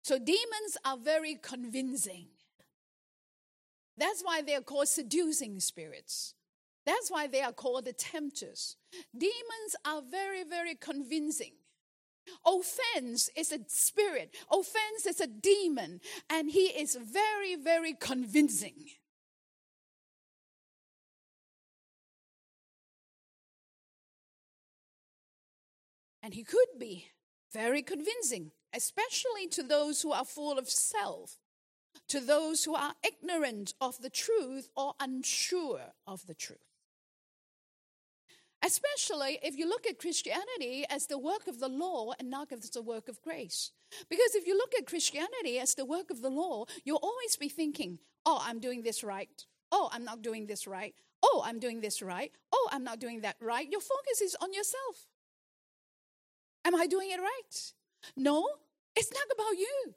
[0.04, 2.28] So demons are very convincing.
[3.98, 6.34] That's why they are called seducing spirits.
[6.86, 8.78] That's why they are called the tempters.
[9.16, 11.54] Demons are very, very convincing.
[12.46, 18.76] Offense is a spirit, offense is a demon, and he is very, very convincing.
[26.24, 27.08] And he could be
[27.52, 31.38] very convincing, especially to those who are full of self,
[32.08, 36.60] to those who are ignorant of the truth or unsure of the truth.
[38.64, 42.70] Especially if you look at Christianity as the work of the law and not as
[42.70, 43.72] the work of grace.
[44.08, 47.50] Because if you look at Christianity as the work of the law, you'll always be
[47.50, 49.46] thinking, oh, I'm doing this right.
[49.72, 50.94] Oh, I'm not doing this right.
[51.24, 52.32] Oh, I'm doing this right.
[52.52, 53.68] Oh, I'm not doing that right.
[53.70, 55.08] Your focus is on yourself.
[56.66, 57.74] Am I doing it right?
[58.16, 58.48] No,
[58.96, 59.96] it's not about you.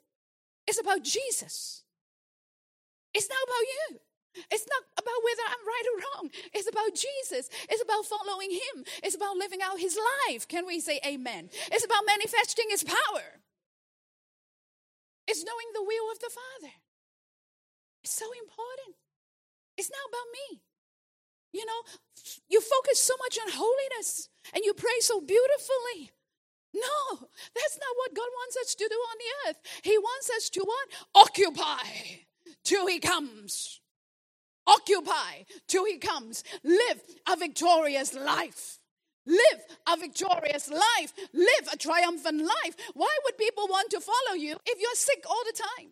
[0.67, 1.83] It's about Jesus.
[3.13, 3.99] It's not about you.
[4.51, 6.29] It's not about whether I'm right or wrong.
[6.53, 7.49] It's about Jesus.
[7.69, 8.83] It's about following Him.
[9.01, 10.47] It's about living out His life.
[10.47, 11.49] Can we say amen?
[11.71, 13.39] It's about manifesting His power.
[15.27, 16.73] It's knowing the will of the Father.
[18.03, 18.97] It's so important.
[19.77, 20.61] It's not about me.
[21.53, 21.81] You know,
[22.49, 26.11] you focus so much on holiness and you pray so beautifully.
[26.75, 29.57] No, that's not what God wants us to do on the earth.
[29.83, 30.87] He wants us to what?
[31.27, 32.25] Occupy
[32.63, 33.79] till He comes.
[34.67, 36.43] Occupy till he comes.
[36.63, 38.79] Live a victorious life.
[39.27, 41.13] Live a victorious life.
[41.33, 42.75] Live a triumphant life.
[42.93, 45.91] Why would people want to follow you if you're sick all the time?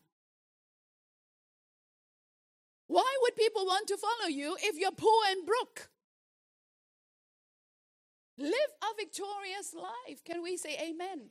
[2.87, 5.89] Why would people want to follow you if you're poor and broke?
[8.37, 10.23] Live a victorious life.
[10.23, 11.29] Can we say amen?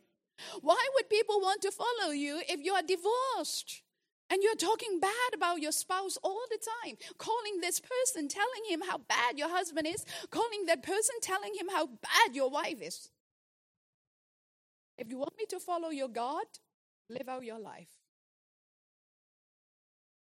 [0.60, 3.82] Why would people want to follow you if you are divorced?
[4.30, 8.80] And you're talking bad about your spouse all the time, calling this person, telling him
[8.88, 13.10] how bad your husband is, calling that person, telling him how bad your wife is.
[14.96, 16.44] If you want me to follow your God,
[17.10, 17.88] live out your life.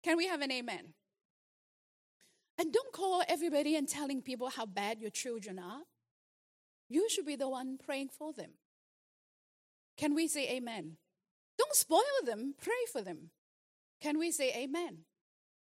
[0.02, 0.92] Can we have an amen?
[2.58, 5.80] And don't call everybody and telling people how bad your children are.
[6.94, 8.50] You should be the one praying for them.
[9.96, 10.96] Can we say amen?
[11.58, 13.30] Don't spoil them, pray for them.
[14.00, 14.98] Can we say amen?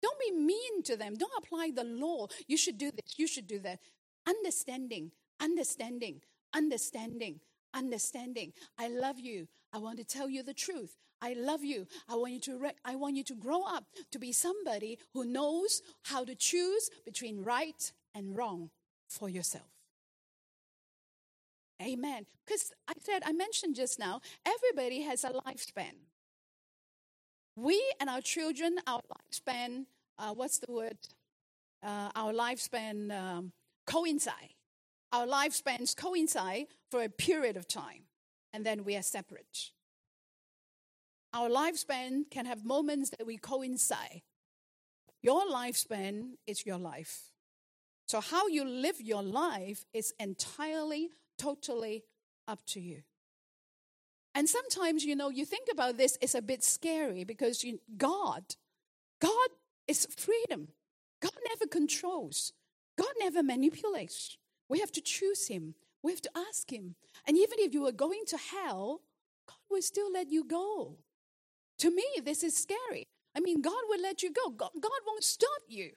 [0.01, 1.15] Don't be mean to them.
[1.15, 2.27] Don't apply the law.
[2.49, 3.79] You should do this, you should do that.
[4.27, 6.19] Understanding, understanding,
[6.53, 7.39] understanding,
[7.73, 8.51] understanding.
[8.77, 9.47] I love you.
[9.71, 10.97] I want to tell you the truth.
[11.21, 11.87] I love you.
[12.09, 15.23] I want you to re- I want you to grow up to be somebody who
[15.23, 18.71] knows how to choose between right and wrong
[19.07, 19.82] for yourself.
[21.81, 22.25] Amen.
[22.45, 25.93] Because I said, I mentioned just now, everybody has a lifespan.
[27.55, 29.85] We and our children, our lifespan,
[30.17, 30.97] uh, what's the word?
[31.83, 33.51] Uh, our lifespan um,
[33.85, 34.53] coincide.
[35.11, 38.05] Our lifespans coincide for a period of time,
[38.51, 39.71] and then we are separate.
[41.33, 44.21] Our lifespan can have moments that we coincide.
[45.21, 47.31] Your lifespan is your life.
[48.07, 52.03] So, how you live your life is entirely, totally
[52.47, 53.03] up to you.
[54.35, 58.55] And sometimes, you know, you think about this, it's a bit scary because you, God,
[59.21, 59.49] God
[59.87, 60.69] is freedom.
[61.21, 62.51] God never controls,
[62.97, 64.37] God never manipulates.
[64.69, 65.75] We have to choose Him.
[66.01, 66.95] We have to ask Him.
[67.27, 69.01] And even if you were going to hell,
[69.47, 70.97] God will still let you go.
[71.79, 73.07] To me, this is scary.
[73.35, 75.91] I mean, God will let you go, God, God won't stop you.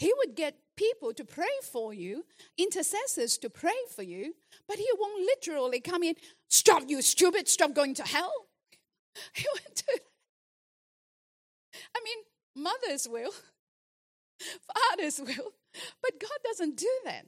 [0.00, 2.24] He would get people to pray for you,
[2.56, 4.34] intercessors to pray for you,
[4.66, 6.14] but He won't literally come in,
[6.48, 8.32] stop you, stupid, stop going to hell.
[9.34, 10.00] He won't do that.
[11.94, 13.32] I mean, mothers will,
[14.72, 15.52] fathers will,
[16.02, 17.26] but God doesn't do that.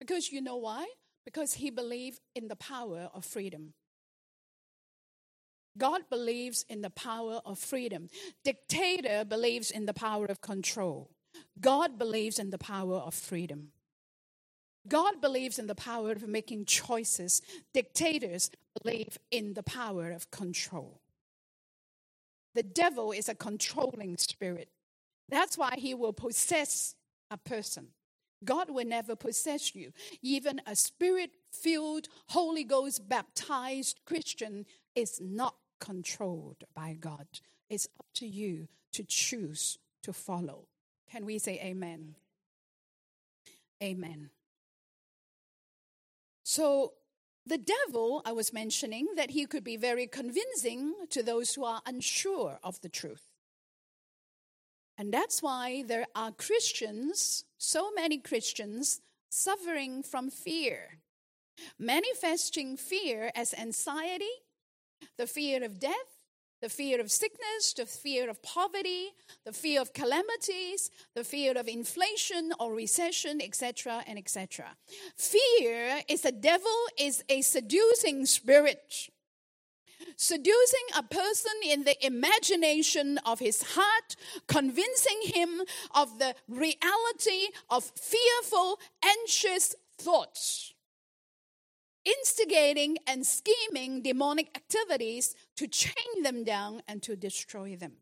[0.00, 0.86] Because you know why?
[1.26, 3.74] Because He believes in the power of freedom.
[5.76, 8.08] God believes in the power of freedom.
[8.44, 11.10] Dictator believes in the power of control.
[11.60, 13.68] God believes in the power of freedom.
[14.88, 17.42] God believes in the power of making choices.
[17.74, 18.50] Dictators
[18.82, 21.00] believe in the power of control.
[22.54, 24.68] The devil is a controlling spirit.
[25.28, 26.94] That's why he will possess
[27.30, 27.88] a person.
[28.44, 29.92] God will never possess you.
[30.22, 37.26] Even a spirit filled, Holy Ghost baptized Christian is not controlled by God.
[37.68, 40.68] It's up to you to choose to follow.
[41.10, 42.16] Can we say amen?
[43.82, 44.30] Amen.
[46.42, 46.94] So,
[47.44, 51.80] the devil, I was mentioning that he could be very convincing to those who are
[51.86, 53.22] unsure of the truth.
[54.98, 60.98] And that's why there are Christians, so many Christians, suffering from fear,
[61.78, 64.24] manifesting fear as anxiety,
[65.18, 66.15] the fear of death,
[66.60, 69.08] the fear of sickness, the fear of poverty,
[69.44, 74.76] the fear of calamities, the fear of inflation or recession, etc., and etc.
[75.16, 79.10] Fear is the devil is a seducing spirit
[80.16, 84.16] seducing a person in the imagination of his heart,
[84.46, 85.62] convincing him
[85.94, 90.74] of the reality of fearful, anxious thoughts
[92.06, 97.92] instigating and scheming demonic activities to chain them down and to destroy them.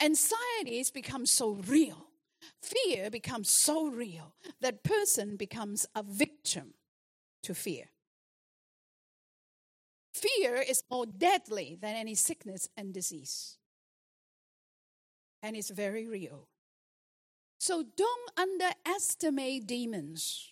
[0.00, 2.08] Anxieties become so real,
[2.62, 6.74] fear becomes so real that person becomes a victim
[7.42, 7.90] to fear.
[10.14, 13.56] Fear is more deadly than any sickness and disease.
[15.42, 16.48] And it's very real.
[17.58, 20.50] So don't underestimate demons.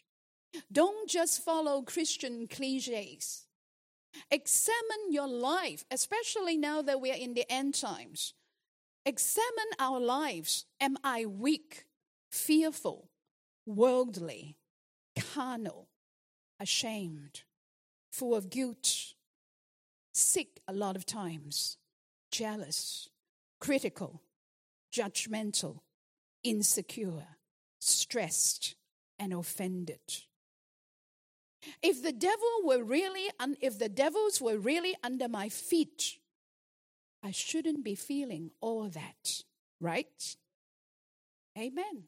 [0.73, 3.47] Don't just follow Christian cliches.
[4.31, 8.35] Examine your life, especially now that we are in the end times.
[9.05, 10.67] Examine our lives.
[10.81, 11.87] Am I weak,
[12.31, 13.11] fearful,
[13.67, 14.57] worldly,
[15.19, 15.89] carnal,
[16.59, 17.43] ashamed,
[18.13, 19.15] full of guilt,
[20.13, 21.79] sick a lot of times,
[22.31, 23.09] jealous,
[23.61, 24.23] critical,
[24.93, 25.81] judgmental,
[26.43, 27.27] insecure,
[27.81, 28.75] stressed,
[29.19, 30.25] and offended?
[31.83, 36.19] If the devil were really, un- if the devils were really under my feet,
[37.23, 39.43] I shouldn't be feeling all that,
[39.81, 40.37] right?
[41.59, 42.05] Amen.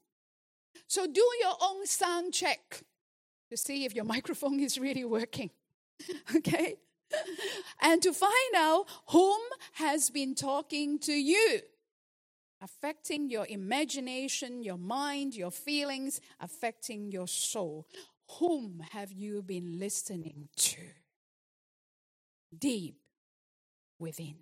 [0.86, 2.82] So do your own sound check
[3.50, 5.50] to see if your microphone is really working.
[6.36, 6.76] okay?
[7.82, 9.40] and to find out whom
[9.74, 11.60] has been talking to you,
[12.62, 17.86] affecting your imagination, your mind, your feelings, affecting your soul.
[18.38, 20.80] Whom have you been listening to?
[22.56, 22.96] Deep
[23.98, 24.36] within.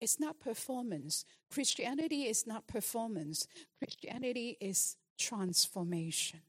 [0.00, 1.24] It's not performance.
[1.50, 3.46] Christianity is not performance.
[3.78, 6.40] Christianity is transformation.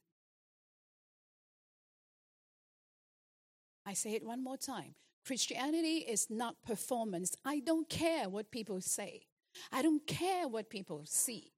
[3.86, 4.96] I say it one more time.
[5.26, 7.36] Christianity is not performance.
[7.46, 9.28] I don't care what people say.
[9.72, 11.52] I don't care what people see.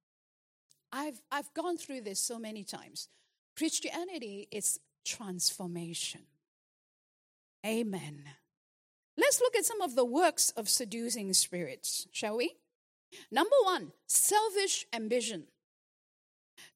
[0.92, 3.08] I've, I've gone through this so many times.
[3.56, 6.22] Christianity is transformation.
[7.64, 8.24] Amen.
[9.16, 12.56] Let's look at some of the works of seducing spirits, shall we?
[13.30, 15.44] Number one, selfish ambition.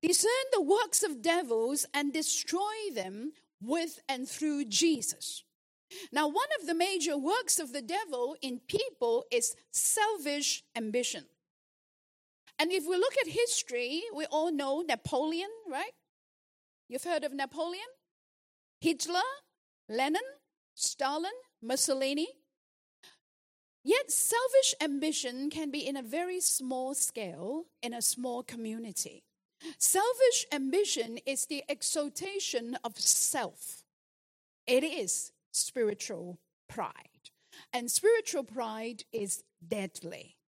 [0.02, 5.44] Discern the works of devils and destroy them with and through Jesus.
[6.12, 11.24] Now, one of the major works of the devil in people is selfish ambition.
[12.58, 15.92] And if we look at history, we all know Napoleon, right?
[16.90, 17.86] You've heard of Napoleon,
[18.80, 19.20] Hitler,
[19.88, 20.20] Lenin,
[20.74, 21.30] Stalin,
[21.62, 22.26] Mussolini.
[23.84, 29.22] Yet selfish ambition can be in a very small scale in a small community.
[29.78, 33.84] Selfish ambition is the exaltation of self.
[34.66, 37.30] It is spiritual pride.
[37.72, 40.39] And spiritual pride is deadly.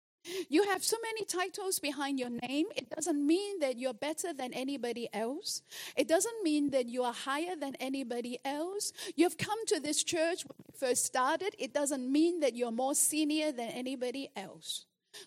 [0.49, 2.67] You have so many titles behind your name.
[2.77, 5.63] It doesn't mean that you're better than anybody else.
[5.97, 8.93] It doesn't mean that you are higher than anybody else.
[9.17, 11.55] You've come to this church when you first started.
[11.59, 14.87] It doesn't mean that you're more senior than anybody else.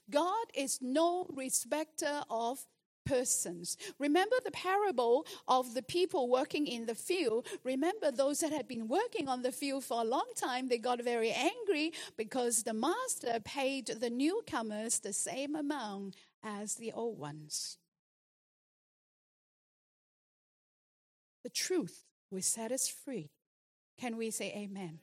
[0.10, 2.66] God is no respecter of
[3.06, 3.78] persons.
[4.00, 7.48] Remember the parable of the people working in the field.
[7.64, 11.04] Remember those that had been working on the field for a long time, they got
[11.04, 17.78] very angry because the master paid the newcomers the same amount as the old ones.
[21.44, 23.30] The truth will set us free.
[24.00, 25.00] Can we say amen?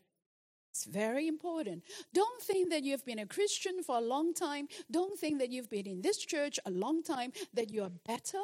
[0.73, 1.83] It's very important.
[2.15, 4.69] Don't think that you've been a Christian for a long time.
[4.91, 8.41] Don't think that you've been in this church a long time that you are better.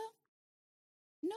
[1.23, 1.37] No,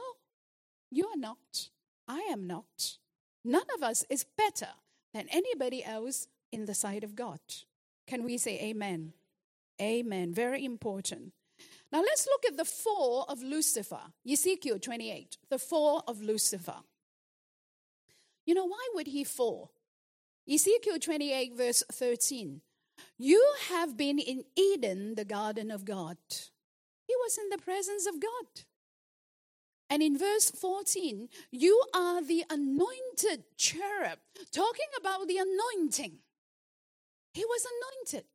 [0.90, 1.70] you are not.
[2.06, 2.98] I am not.
[3.42, 4.68] None of us is better
[5.14, 7.40] than anybody else in the sight of God.
[8.06, 9.14] Can we say amen?
[9.80, 10.34] Amen.
[10.34, 11.32] Very important.
[11.90, 14.12] Now let's look at the fall of Lucifer.
[14.30, 16.82] Ezekiel 28, the fall of Lucifer.
[18.44, 19.70] You know, why would he fall?
[20.50, 22.60] Ezekiel 28, verse 13.
[23.18, 26.16] You have been in Eden, the garden of God.
[27.06, 28.64] He was in the presence of God.
[29.88, 34.18] And in verse 14, you are the anointed cherub,
[34.50, 36.18] talking about the anointing.
[37.34, 38.26] He was anointed,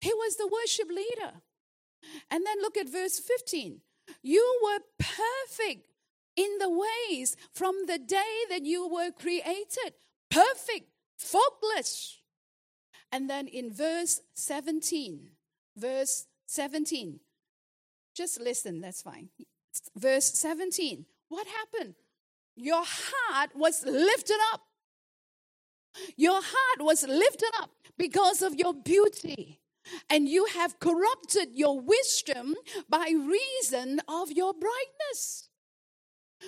[0.00, 1.42] he was the worship leader.
[2.30, 3.80] And then look at verse 15.
[4.22, 5.88] You were perfect
[6.36, 9.94] in the ways from the day that you were created,
[10.30, 12.18] perfect faultless.
[13.12, 15.30] And then in verse 17,
[15.76, 17.20] verse 17,
[18.14, 19.28] just listen, that's fine.
[19.96, 21.94] Verse 17, what happened?
[22.56, 24.62] Your heart was lifted up.
[26.16, 29.60] Your heart was lifted up because of your beauty.
[30.10, 32.54] And you have corrupted your wisdom
[32.88, 35.48] by reason of your brightness.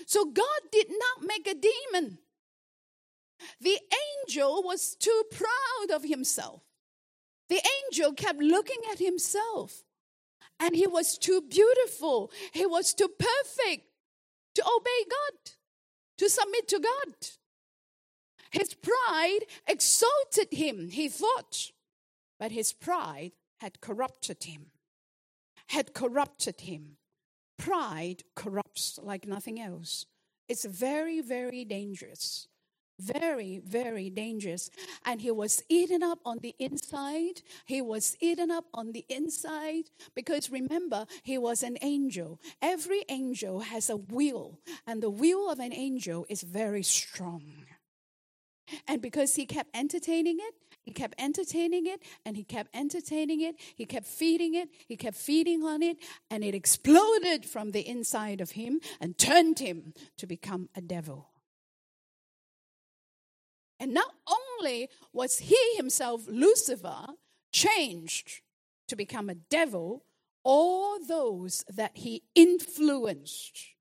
[0.06, 2.18] So God did not make a demon
[3.60, 3.78] the
[4.26, 6.62] angel was too proud of himself.
[7.48, 9.84] The angel kept looking at himself.
[10.60, 12.32] And he was too beautiful.
[12.52, 13.86] He was too perfect
[14.56, 15.52] to obey God,
[16.18, 17.14] to submit to God.
[18.50, 21.70] His pride exalted him, he thought.
[22.40, 24.66] But his pride had corrupted him.
[25.68, 26.96] Had corrupted him.
[27.56, 30.06] Pride corrupts like nothing else.
[30.48, 32.48] It's very, very dangerous.
[32.98, 34.70] Very, very dangerous.
[35.04, 37.42] And he was eaten up on the inside.
[37.64, 39.84] He was eaten up on the inside
[40.14, 42.40] because remember, he was an angel.
[42.60, 47.64] Every angel has a will, and the will of an angel is very strong.
[48.86, 53.56] And because he kept entertaining it, he kept entertaining it, and he kept entertaining it,
[53.76, 55.98] he kept feeding it, he kept feeding on it,
[56.30, 61.28] and it exploded from the inside of him and turned him to become a devil.
[63.80, 67.06] And not only was he himself, Lucifer,
[67.52, 68.40] changed
[68.88, 70.04] to become a devil,
[70.42, 73.74] all those that he influenced,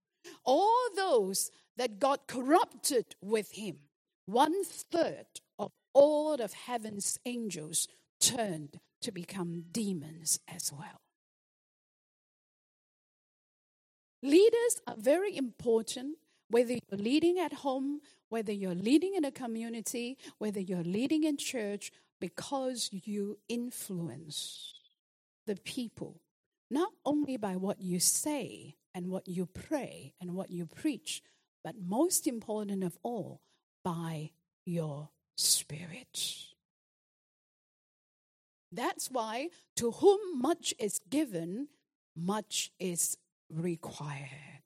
[0.44, 3.78] all those that got corrupted with him,
[4.26, 5.26] one third
[5.58, 7.88] of all of heaven's angels
[8.20, 11.02] turned to become demons as well.
[14.24, 16.18] Leaders are very important,
[16.50, 21.38] whether you're leading at home, whether you're leading in a community, whether you're leading in
[21.38, 24.74] church, because you influence
[25.46, 26.22] the people,
[26.70, 31.22] not only by what you say and what you pray and what you preach,
[31.64, 33.42] but most important of all,
[33.84, 34.32] by
[34.66, 36.48] your spirit.
[38.72, 41.70] That's why to whom much is given,
[42.16, 43.18] much is
[43.50, 44.57] required.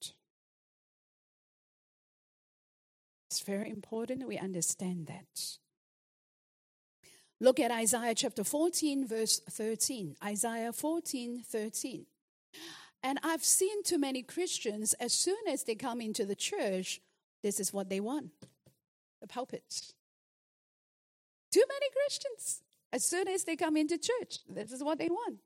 [3.31, 5.57] It's very important that we understand that.
[7.39, 10.17] Look at Isaiah chapter 14, verse 13.
[10.21, 12.05] Isaiah 14, 13.
[13.01, 16.99] And I've seen too many Christians, as soon as they come into the church,
[17.41, 18.31] this is what they want
[19.21, 19.93] the pulpit.
[21.53, 25.37] Too many Christians, as soon as they come into church, this is what they want.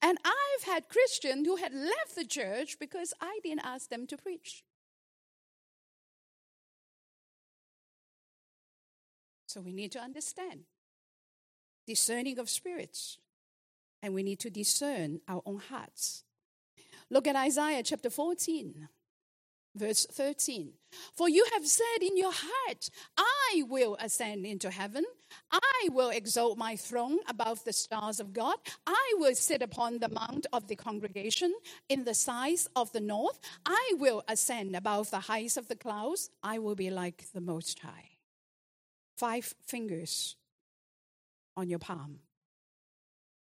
[0.00, 4.16] And I've had Christians who had left the church because I didn't ask them to
[4.16, 4.64] preach.
[9.54, 10.62] So we need to understand
[11.86, 13.18] discerning of spirits,
[14.02, 16.24] and we need to discern our own hearts.
[17.08, 18.88] Look at Isaiah chapter 14.
[19.76, 20.72] Verse 13.
[21.16, 25.04] For you have said in your heart, I will ascend into heaven.
[25.52, 28.56] I will exalt my throne above the stars of God.
[28.88, 31.54] I will sit upon the mount of the congregation
[31.88, 33.38] in the sides of the north.
[33.64, 36.30] I will ascend above the heights of the clouds.
[36.42, 38.13] I will be like the Most High.
[39.16, 40.36] Five fingers
[41.56, 42.18] on your palm.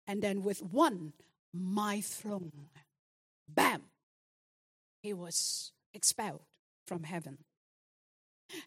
[0.07, 1.13] And then with one,
[1.53, 2.70] my throne.
[3.47, 3.84] Bam!
[5.01, 6.41] He was expelled
[6.86, 7.39] from heaven.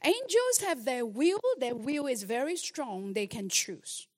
[0.04, 4.08] Angels have their will, their will is very strong, they can choose.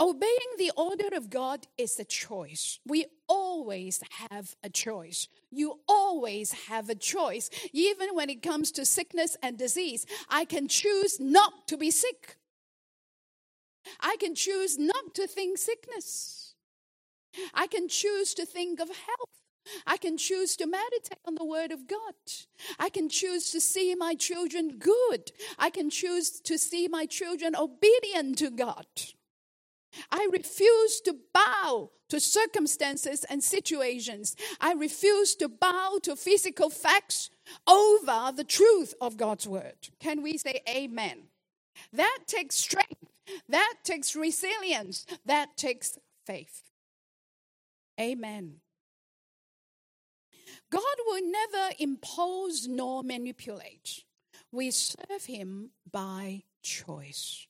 [0.00, 2.78] Obeying the order of God is a choice.
[2.86, 4.00] We always
[4.30, 5.28] have a choice.
[5.50, 7.50] You always have a choice.
[7.72, 12.36] Even when it comes to sickness and disease, I can choose not to be sick.
[14.00, 16.54] I can choose not to think sickness.
[17.54, 19.38] I can choose to think of health.
[19.86, 22.14] I can choose to meditate on the Word of God.
[22.78, 25.30] I can choose to see my children good.
[25.58, 28.86] I can choose to see my children obedient to God.
[30.10, 34.36] I refuse to bow to circumstances and situations.
[34.60, 37.30] I refuse to bow to physical facts
[37.66, 39.88] over the truth of God's Word.
[40.00, 41.24] Can we say amen?
[41.92, 43.04] That takes strength.
[43.48, 45.04] That takes resilience.
[45.26, 46.62] That takes faith.
[48.00, 48.54] Amen.
[50.70, 54.04] God will never impose nor manipulate.
[54.52, 57.46] We serve Him by choice.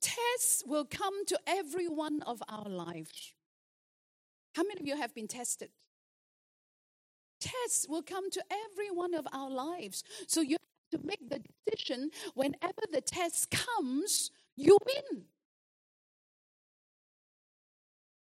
[0.00, 3.34] Tests will come to every one of our lives.
[4.54, 5.70] How many of you have been tested?
[7.40, 10.02] Tests will come to every one of our lives.
[10.26, 10.56] So you
[10.92, 15.24] have to make the decision whenever the test comes, you win.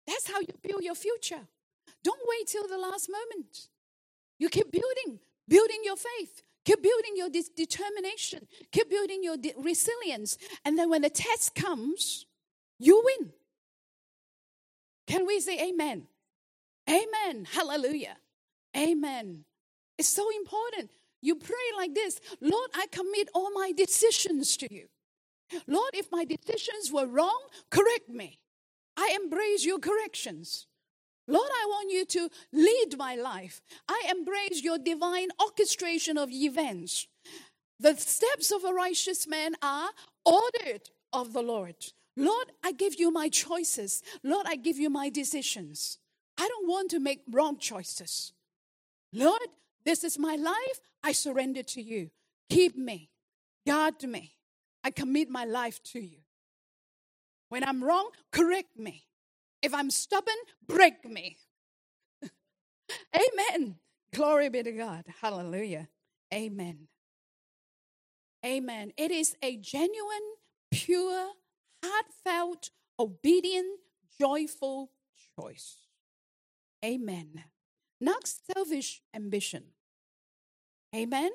[0.08, 1.48] That's how you build your future.
[2.04, 3.68] Don't wait till the last moment.
[4.40, 9.54] You keep building, building your faith, keep building your de- determination, keep building your de-
[9.58, 10.38] resilience.
[10.66, 12.26] And then when the test comes,
[12.80, 13.32] you win.
[15.08, 16.08] Can we say amen?
[16.90, 17.46] Amen.
[17.52, 18.18] Hallelujah.
[18.76, 19.46] Amen.
[19.98, 20.92] It's so important.
[21.22, 24.88] You pray like this Lord, I commit all my decisions to you.
[25.68, 27.40] Lord, if my decisions were wrong,
[27.70, 28.40] correct me.
[28.98, 30.68] I embrace your corrections.
[31.28, 33.62] Lord, I want you to lead my life.
[33.88, 37.08] I embrace your divine orchestration of events.
[37.80, 39.90] The steps of a righteous man are
[40.26, 41.76] ordered of the Lord.
[42.18, 44.04] Lord, I give you my choices.
[44.24, 45.98] Lord, I give you my decisions.
[46.38, 48.34] I don't want to make wrong choices.
[49.14, 49.48] Lord,
[49.86, 50.82] this is my life.
[51.04, 52.12] I surrender to you.
[52.50, 53.10] Keep me,
[53.66, 54.34] guard me.
[54.84, 56.18] I commit my life to you.
[57.50, 59.06] When I'm wrong, correct me.
[59.62, 60.36] If I'm stubborn,
[60.68, 61.38] break me.
[63.16, 63.76] Amen.
[64.14, 65.06] Glory be to God.
[65.22, 65.88] Hallelujah.
[66.34, 66.88] Amen.
[68.46, 68.92] Amen.
[68.98, 70.36] It is a genuine,
[70.72, 71.30] pure,
[71.84, 73.80] heartfelt, obedient,
[74.20, 74.92] joyful
[75.40, 75.78] choice.
[76.84, 77.44] Amen.
[78.00, 79.66] Not selfish ambition.
[80.96, 81.32] Amen.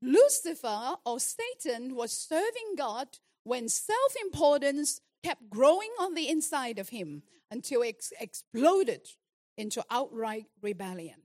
[0.00, 3.08] Lucifer or Satan was serving God
[3.42, 9.08] when self importance kept growing on the inside of him until it exploded
[9.56, 11.20] into outright rebellion.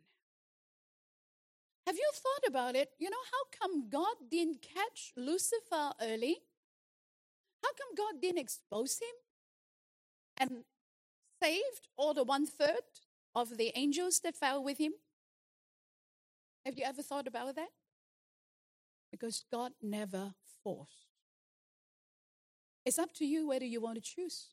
[1.85, 2.89] Have you thought about it?
[2.99, 6.37] You know, how come God didn't catch Lucifer early?
[7.63, 9.15] How come God didn't expose him
[10.37, 10.63] and
[11.41, 12.81] saved all the one third
[13.35, 14.93] of the angels that fell with him?
[16.65, 17.69] Have you ever thought about that?
[19.11, 20.33] Because God never
[20.63, 21.14] forced.
[22.86, 24.49] It's up to you whether you want to choose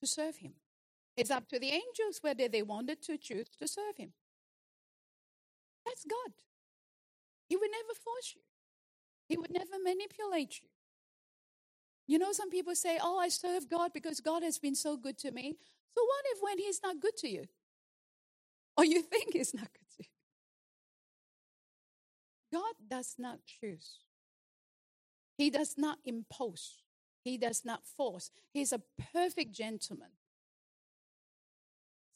[0.00, 0.54] to serve Him.
[1.16, 4.12] It's up to the angels whether they wanted to choose to serve Him.
[5.86, 6.34] That's God.
[7.48, 8.42] He would never force you,
[9.28, 10.68] He would never manipulate you.
[12.08, 15.18] You know, some people say, Oh, I serve God because God has been so good
[15.20, 15.56] to me.
[15.96, 17.44] So, what if when He's not good to you?
[18.76, 20.04] Or you think He's not good to
[22.36, 22.60] you?
[22.60, 24.00] God does not choose,
[25.38, 26.82] He does not impose.
[27.24, 28.30] He does not force.
[28.52, 30.08] He's a perfect gentleman.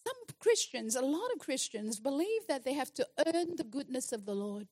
[0.06, 4.24] Some Christians, a lot of Christians, believe that they have to earn the goodness of
[4.24, 4.68] the Lord.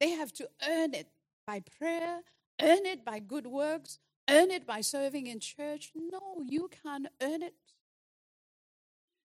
[0.00, 1.08] They have to earn it
[1.46, 2.20] by prayer,
[2.60, 3.98] earn it by good works,
[4.28, 5.92] earn it by serving in church.
[5.94, 7.54] No, you can't earn it.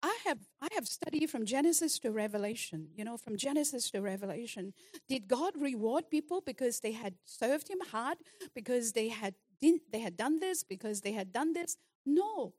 [0.06, 2.88] I have I have studied from Genesis to Revelation.
[2.94, 4.72] You know, from Genesis to Revelation.
[5.08, 8.18] Did God reward people because they had served Him hard,
[8.54, 11.76] because they had they had done this, because they had done this?
[12.04, 12.54] No.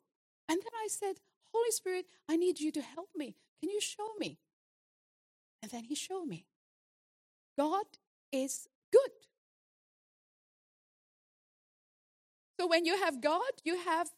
[0.49, 1.15] And then I said,
[1.53, 3.35] Holy Spirit, I need you to help me.
[3.61, 4.39] Can you show me?
[5.61, 6.45] And then he showed me
[7.57, 7.85] God
[8.31, 9.11] is good.
[12.59, 14.09] So when you have God, you have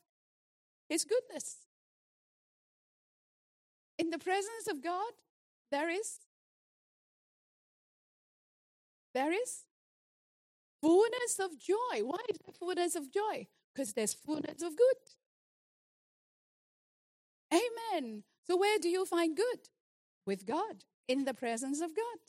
[0.87, 1.68] his goodness.
[3.99, 5.13] In the presence of God,
[5.71, 6.19] there is
[9.15, 9.65] there is
[10.81, 12.03] fullness of joy.
[12.03, 13.47] Why is there fullness of joy?
[13.75, 14.99] Because there's fullness of good.
[17.53, 18.23] Amen.
[18.47, 19.59] So where do you find good?
[20.25, 22.19] With God, in the presence of God.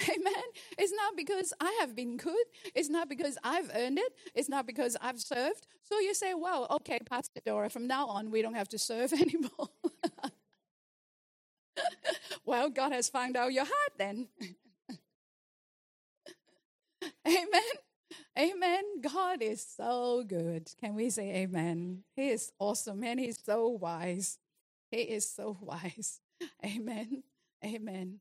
[0.10, 0.44] Amen.
[0.78, 2.46] It's not because I have been good.
[2.74, 4.12] It's not because I've earned it.
[4.34, 5.66] It's not because I've served.
[5.82, 9.12] So you say, well, okay, Pastor Dora, from now on, we don't have to serve
[9.14, 9.70] anymore.
[12.46, 14.28] Well, God has found out your heart then.
[17.28, 17.62] amen.
[18.38, 18.84] Amen.
[19.02, 20.70] God is so good.
[20.80, 22.04] Can we say amen?
[22.16, 24.38] He is awesome and he's so wise.
[24.90, 26.20] He is so wise.
[26.64, 27.24] Amen.
[27.64, 28.20] Amen.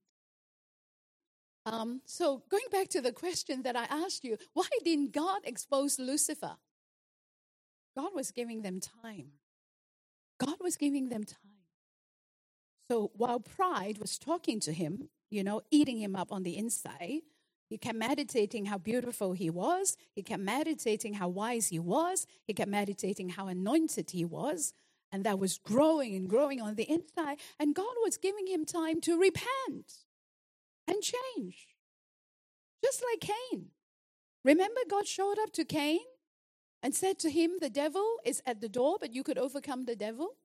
[1.66, 6.00] Um, so, going back to the question that I asked you, why didn't God expose
[6.00, 6.58] Lucifer?
[7.98, 9.34] God was giving them time.
[10.40, 11.53] God was giving them time.
[12.92, 17.22] So, while pride was talking to him, you know, eating him up on the inside,
[17.70, 19.98] he kept meditating how beautiful he was.
[20.16, 22.28] He kept meditating how wise he was.
[22.46, 24.74] He kept meditating how anointed he was.
[25.12, 27.38] And that was growing and growing on the inside.
[27.60, 30.06] And God was giving him time to repent
[30.88, 31.68] and change.
[32.84, 33.68] Just like Cain.
[34.46, 36.00] Remember, God showed up to Cain
[36.84, 39.96] and said to him, The devil is at the door, but you could overcome the
[39.96, 40.36] devil.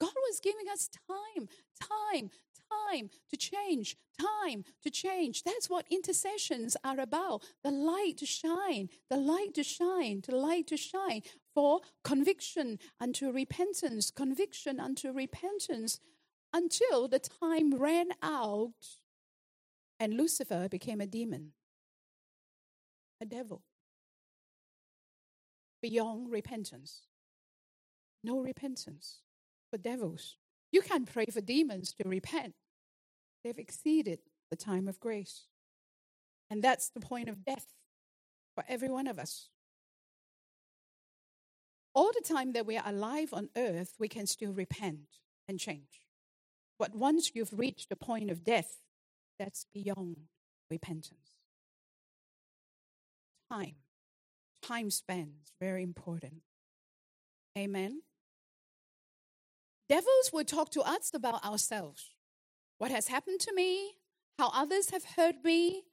[0.00, 1.48] God was giving us time,
[1.80, 2.30] time,
[2.70, 5.42] time to change, time to change.
[5.42, 7.44] That's what intercessions are about.
[7.62, 11.22] The light to shine, the light to shine, the light to shine
[11.54, 16.00] for conviction unto repentance, conviction unto repentance
[16.52, 18.72] until the time ran out
[19.98, 21.52] and Lucifer became a demon,
[23.20, 23.62] a devil,
[25.80, 27.02] beyond repentance.
[28.22, 29.20] No repentance
[29.76, 30.36] for devils.
[30.72, 32.54] You can't pray for demons to repent.
[33.44, 34.20] They've exceeded
[34.50, 35.44] the time of grace.
[36.50, 37.66] And that's the point of death
[38.54, 39.50] for every one of us.
[41.94, 45.18] All the time that we are alive on earth, we can still repent
[45.48, 46.06] and change.
[46.78, 48.78] But once you've reached the point of death,
[49.38, 50.16] that's beyond
[50.70, 51.32] repentance.
[53.50, 53.76] Time.
[54.62, 56.42] Time spent very important.
[57.56, 58.02] Amen.
[59.88, 62.10] Devils will talk to us about ourselves.
[62.78, 63.92] What has happened to me,
[64.38, 65.84] how others have hurt me,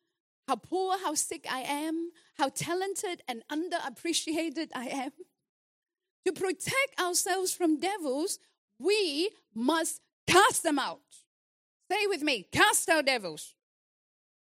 [0.47, 5.11] how poor, how sick I am, how talented and underappreciated I am.
[6.25, 8.39] To protect ourselves from devils,
[8.79, 11.01] we must cast them out.
[11.91, 13.53] Say with me cast out devils.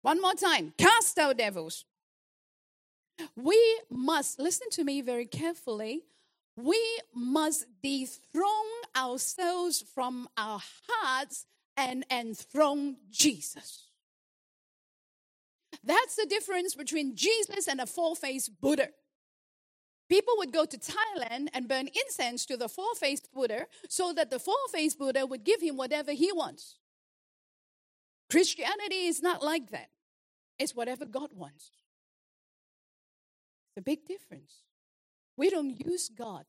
[0.02, 1.86] One more time cast out devils.
[3.36, 6.04] We must, listen to me very carefully,
[6.56, 6.80] we
[7.14, 11.45] must dethrone ourselves from our hearts
[11.76, 13.89] and enthrone Jesus.
[15.84, 18.89] That's the difference between Jesus and a four faced Buddha.
[20.08, 24.30] People would go to Thailand and burn incense to the four faced Buddha so that
[24.30, 26.78] the four faced Buddha would give him whatever he wants.
[28.30, 29.89] Christianity is not like that,
[30.58, 31.72] it's whatever God wants.
[33.70, 34.53] It's a big difference.
[35.38, 36.46] We don't use God.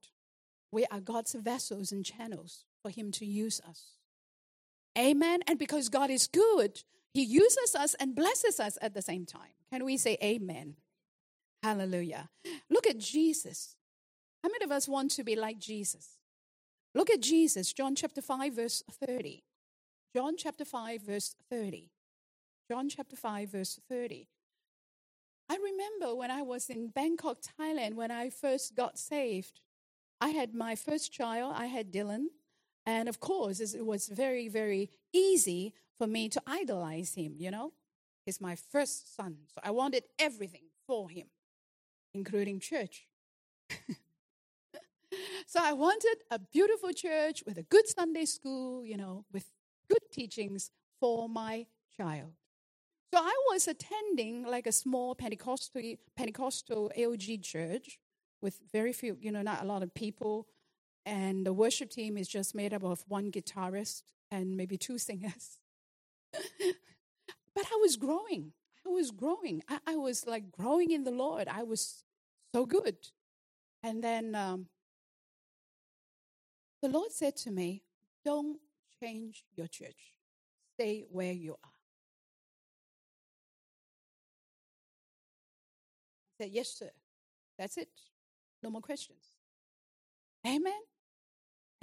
[0.71, 3.99] We are God's vessels and channels for Him to use us.
[4.99, 5.41] Amen.
[5.47, 6.83] And because God is good,
[7.13, 9.55] He uses us and blesses us at the same time.
[9.73, 10.77] Can we say amen?
[11.63, 12.29] Hallelujah.
[12.71, 13.77] Look at Jesus.
[14.43, 16.19] How many of us want to be like Jesus?
[16.95, 19.43] Look at Jesus, John chapter 5, verse 30.
[20.15, 21.91] John chapter 5, verse 30.
[22.71, 24.29] John chapter 5, verse 30.
[25.49, 29.61] I remember when I was in Bangkok, Thailand, when I first got saved.
[30.21, 32.27] I had my first child, I had Dylan.
[32.85, 37.73] And of course, it was very, very easy for me to idolize him, you know?
[38.25, 39.37] He's my first son.
[39.55, 41.27] So I wanted everything for him,
[42.15, 43.07] including church.
[45.47, 49.47] so I wanted a beautiful church with a good Sunday school, you know, with
[49.89, 50.71] good teachings
[51.01, 51.67] for my
[51.97, 52.33] child.
[53.13, 55.83] So I was attending like a small Pentecostal
[56.17, 57.99] Pentecostal AOG church
[58.43, 60.47] with very few, you know, not a lot of people,
[61.07, 65.59] and the worship team is just made up of one guitarist and maybe two singers.
[66.33, 68.53] but I was growing.
[68.87, 69.63] I was growing.
[69.69, 71.49] I, I, was like growing in the Lord.
[71.49, 72.05] I was
[72.55, 72.97] so good.
[73.83, 74.67] And then um,
[76.83, 77.83] the Lord said to me,
[78.25, 78.59] Don't
[79.03, 80.15] change your church.
[80.79, 81.76] stay where you are.
[86.39, 86.91] Said, Yes, sir.
[87.59, 87.89] That's it.
[88.63, 89.25] No more questions.
[90.47, 90.81] Amen.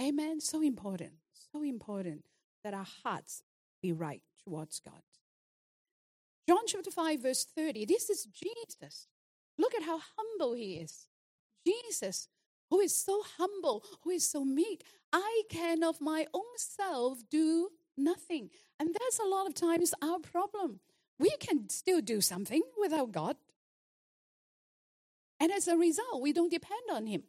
[0.01, 0.39] Amen.
[0.39, 1.14] So important.
[1.51, 2.24] So important
[2.64, 3.43] that our hearts
[3.82, 5.01] be right towards God.
[6.47, 7.86] John chapter 5, verse 30.
[7.86, 9.08] This is Jesus.
[9.58, 11.08] Look at how humble he is.
[11.66, 12.28] Jesus,
[12.70, 14.84] who is so humble, who is so meek.
[15.12, 18.49] I can of my own self do nothing.
[18.80, 20.80] And that's a lot of times our problem.
[21.20, 23.38] We can still do something without God.
[25.44, 27.24] And as a result, we don't depend on Him.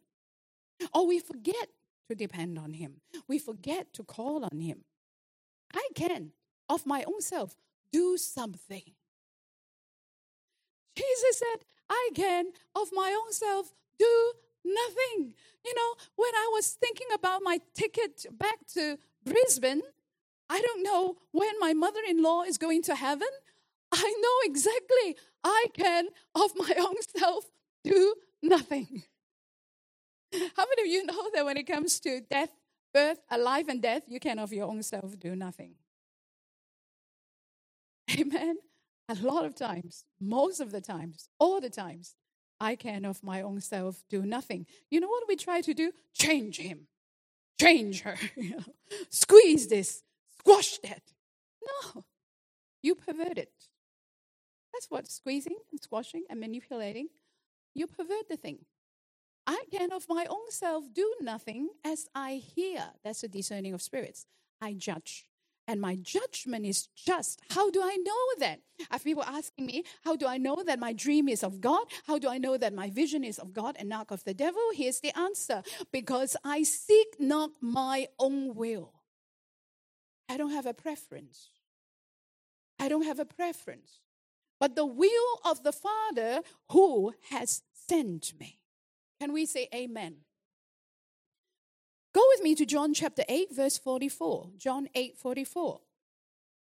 [0.93, 1.71] Or we forget
[2.09, 3.01] to depend on Him.
[3.27, 4.85] We forget to call on Him.
[5.75, 6.31] I can,
[6.69, 7.57] of my own self,
[7.91, 8.85] do something.
[10.95, 14.33] Jesus said, I can, of my own self, do
[14.65, 15.35] nothing.
[15.65, 19.83] You know, when I was thinking about my ticket back to Brisbane,
[20.49, 23.35] I don't know when my mother in law is going to heaven.
[23.91, 27.51] I know exactly I can, of my own self,
[27.85, 29.05] do nothing.
[30.33, 32.51] How many of you know that when it comes to death,
[32.93, 35.75] birth, alive, and death, you can of your own self do nothing?
[38.19, 38.57] Amen.
[39.09, 42.17] A lot of times, most of the times, all the times,
[42.61, 44.67] I can of my own self do nothing.
[44.91, 45.93] You know what we try to do?
[46.15, 46.87] Change him,
[47.61, 48.17] change her,
[49.11, 50.03] squeeze this,
[50.39, 51.03] squash that.
[51.95, 52.05] No,
[52.83, 53.53] you pervert it.
[54.73, 57.09] That's what squeezing and squashing and manipulating,
[57.75, 58.59] you pervert the thing.
[59.47, 62.93] I can of my own self do nothing as I hear.
[63.03, 64.27] That's the discerning of spirits.
[64.61, 65.27] I judge
[65.67, 67.41] and my judgment is just.
[67.51, 68.61] How do I know that?
[68.91, 71.85] Have people asking me, How do I know that my dream is of God?
[72.07, 74.63] How do I know that my vision is of God and not of the devil?
[74.75, 75.63] Here's the answer
[75.93, 78.93] because I seek not my own will.
[80.29, 81.49] I don't have a preference.
[82.79, 84.01] I don't have a preference,
[84.65, 86.41] but the will of the Father
[86.71, 88.61] who has sent me.
[89.21, 90.15] Can we say amen?
[92.15, 94.53] Go with me to John chapter 8, verse 44.
[94.57, 95.81] John 8, 44.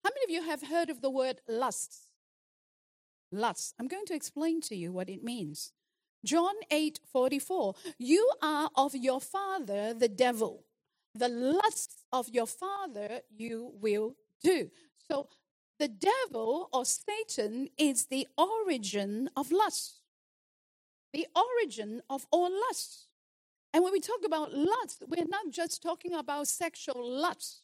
[0.04, 2.10] How many of you have heard of the word lust?
[3.32, 3.72] Lust.
[3.80, 5.72] I'm going to explain to you what it means.
[6.22, 7.76] John 8, 44.
[7.96, 10.66] You are of your father, the devil.
[11.14, 14.70] The lusts of your father you will do.
[15.10, 15.28] So
[15.78, 20.00] the devil or Satan is the origin of lust,
[21.12, 23.08] the origin of all lusts.
[23.72, 27.62] And when we talk about lust, we're not just talking about sexual lust.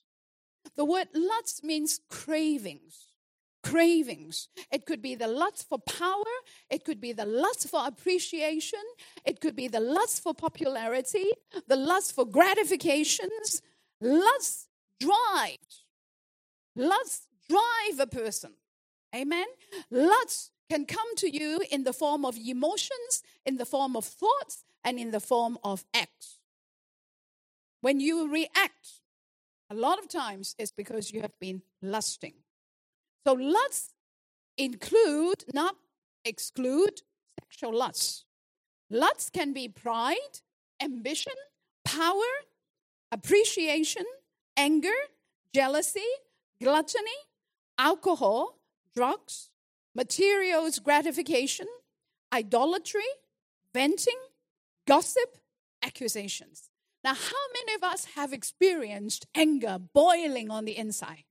[0.76, 3.06] The word lust means cravings.
[3.62, 4.48] Cravings.
[4.70, 6.34] It could be the lust for power.
[6.68, 8.80] It could be the lust for appreciation.
[9.24, 11.30] It could be the lust for popularity,
[11.68, 13.62] the lust for gratifications.
[14.00, 14.68] Lust
[15.00, 15.84] drives.
[16.74, 18.52] Lust drive a person.
[19.14, 19.46] Amen.
[19.90, 24.64] Lust can come to you in the form of emotions, in the form of thoughts,
[24.84, 26.38] and in the form of acts.
[27.82, 29.02] When you react,
[29.70, 32.34] a lot of times it's because you have been lusting.
[33.26, 33.92] So lust
[34.56, 35.76] include, not
[36.24, 37.02] exclude,
[37.40, 38.24] sexual lust.
[38.90, 40.40] Lust can be pride,
[40.82, 41.32] ambition,
[41.84, 42.30] power,
[43.10, 44.04] appreciation,
[44.56, 45.00] anger,
[45.54, 46.00] jealousy,
[46.62, 47.20] gluttony,
[47.82, 48.60] alcohol,
[48.94, 49.50] drugs,
[49.94, 51.66] materials gratification,
[52.32, 53.10] idolatry,
[53.74, 54.20] venting,
[54.86, 55.36] gossip,
[55.82, 56.70] accusations.
[57.02, 61.24] Now, how many of us have experienced anger boiling on the inside?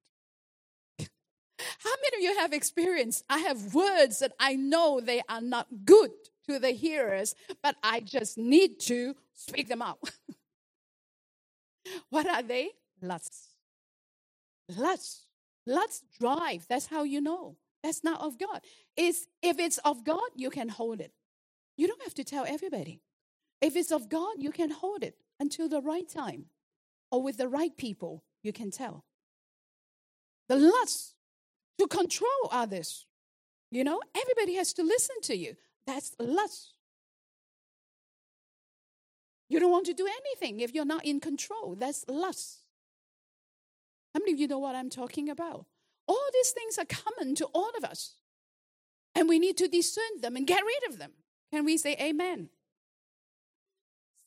[1.00, 3.24] How many of you have experienced?
[3.30, 6.12] I have words that I know they are not good
[6.50, 10.00] to the hearers, but I just need to speak them out.
[12.10, 12.72] what are they?
[13.02, 13.34] Lust.
[14.76, 15.31] Lust.
[15.66, 16.66] Lust drive.
[16.68, 17.58] That's how you know.
[17.84, 18.62] That's not of God.
[18.96, 21.12] Is if it's of God, you can hold it.
[21.78, 23.02] You don't have to tell everybody.
[23.62, 26.46] If it's of God, you can hold it until the right time
[27.12, 29.04] or with the right people, you can tell.
[30.48, 31.16] The lust
[31.78, 33.06] to control others.
[33.70, 35.56] You know, everybody has to listen to you.
[35.86, 36.74] That's lust.
[39.50, 41.76] You don't want to do anything if you're not in control.
[41.78, 42.61] That's lust.
[44.14, 45.66] How many of you know what I'm talking about?
[46.08, 48.16] All these things are common to all of us.
[49.16, 51.12] And we need to discern them and get rid of them.
[51.54, 52.50] Can we say amen?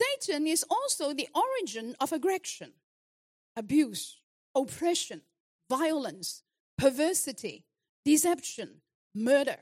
[0.00, 2.72] Satan is also the origin of aggression,
[3.56, 4.20] abuse,
[4.54, 5.22] oppression,
[5.70, 6.42] violence,
[6.76, 7.64] perversity,
[8.04, 8.80] deception,
[9.14, 9.58] murder.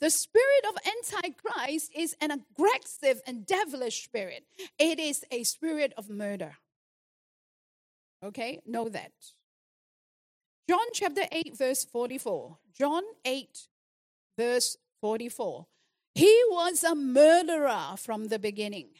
[0.00, 4.44] The spirit of Antichrist is an aggressive and devilish spirit.
[4.78, 6.56] It is a spirit of murder.
[8.24, 9.12] Okay, know that.
[10.68, 12.56] John chapter 8, verse 44.
[12.78, 13.68] John 8,
[14.38, 15.66] verse 44.
[16.14, 18.90] He was a murderer from the beginning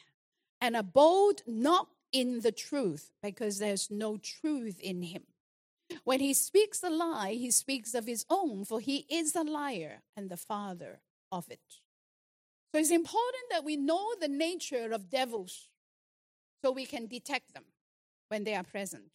[0.59, 5.23] and abode not in the truth because there's no truth in him.
[6.03, 10.01] When he speaks a lie, he speaks of his own, for he is a liar
[10.17, 10.99] and the father
[11.31, 11.79] of it.
[12.73, 15.69] So it's important that we know the nature of devils
[16.63, 17.63] so we can detect them
[18.33, 19.11] when they are present.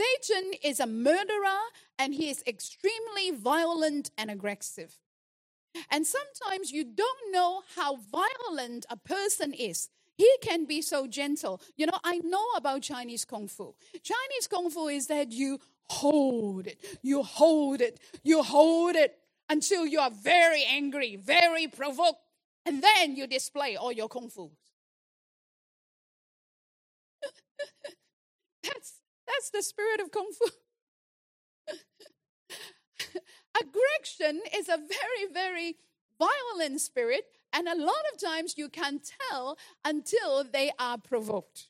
[0.00, 1.62] Satan is a murderer
[2.00, 4.96] and he is extremely violent and aggressive.
[5.90, 9.88] And sometimes you don't know how violent a person is.
[10.16, 11.62] He can be so gentle.
[11.76, 13.74] You know, I know about Chinese Kung Fu.
[14.02, 19.16] Chinese Kung Fu is that you hold it, you hold it, you hold it
[19.48, 22.20] until you are very angry, very provoked,
[22.66, 24.50] and then you display all your Kung Fu.
[28.64, 28.94] that's,
[29.50, 30.46] the spirit of Kung Fu.
[33.60, 35.76] Aggression is a very, very
[36.18, 41.68] violent spirit, and a lot of times you can't tell until they are provoked.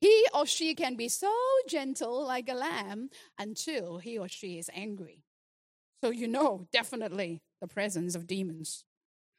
[0.00, 1.32] He or she can be so
[1.68, 5.22] gentle like a lamb until he or she is angry.
[6.02, 8.84] So you know definitely the presence of demons.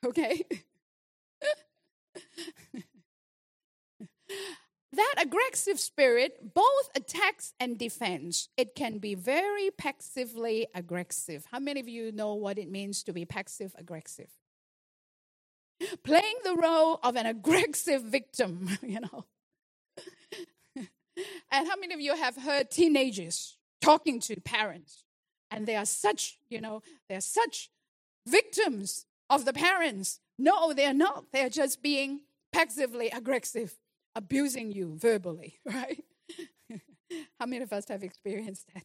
[0.05, 0.43] Okay?
[4.95, 8.49] that aggressive spirit both attacks and defends.
[8.57, 11.45] It can be very passively aggressive.
[11.51, 14.29] How many of you know what it means to be passive aggressive?
[16.03, 19.25] Playing the role of an aggressive victim, you know.
[21.51, 25.03] and how many of you have heard teenagers talking to parents
[25.51, 27.69] and they are such, you know, they're such
[28.27, 30.19] victims of the parents.
[30.37, 31.25] No, they're not.
[31.31, 32.21] They're just being
[32.51, 33.75] passively aggressive
[34.15, 36.03] abusing you verbally, right?
[37.39, 38.83] How many of us have experienced that?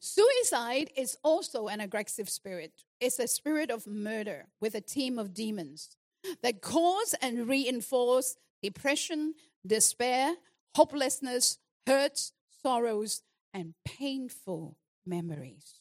[0.00, 2.72] Suicide is also an aggressive spirit.
[3.00, 5.96] It's a spirit of murder with a team of demons
[6.42, 9.34] that cause and reinforce depression,
[9.66, 10.34] despair,
[10.74, 13.22] hopelessness, hurts, sorrows,
[13.52, 14.76] and painful
[15.06, 15.80] memories.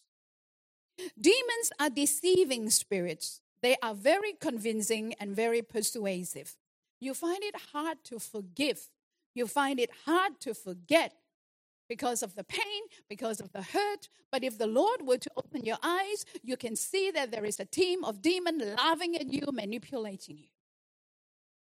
[1.19, 3.41] Demons are deceiving spirits.
[3.61, 6.55] They are very convincing and very persuasive.
[6.99, 8.87] You find it hard to forgive.
[9.35, 11.13] You find it hard to forget
[11.89, 14.09] because of the pain, because of the hurt.
[14.31, 17.59] But if the Lord were to open your eyes, you can see that there is
[17.59, 20.49] a team of demons laughing at you, manipulating you.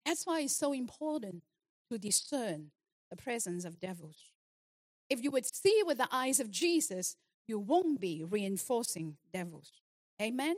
[0.04, 1.42] That's why it's so important
[1.90, 2.70] to discern
[3.10, 4.16] the presence of devils.
[5.10, 7.16] If you would see with the eyes of Jesus,
[7.46, 9.72] you won't be reinforcing devils.
[10.20, 10.56] Amen?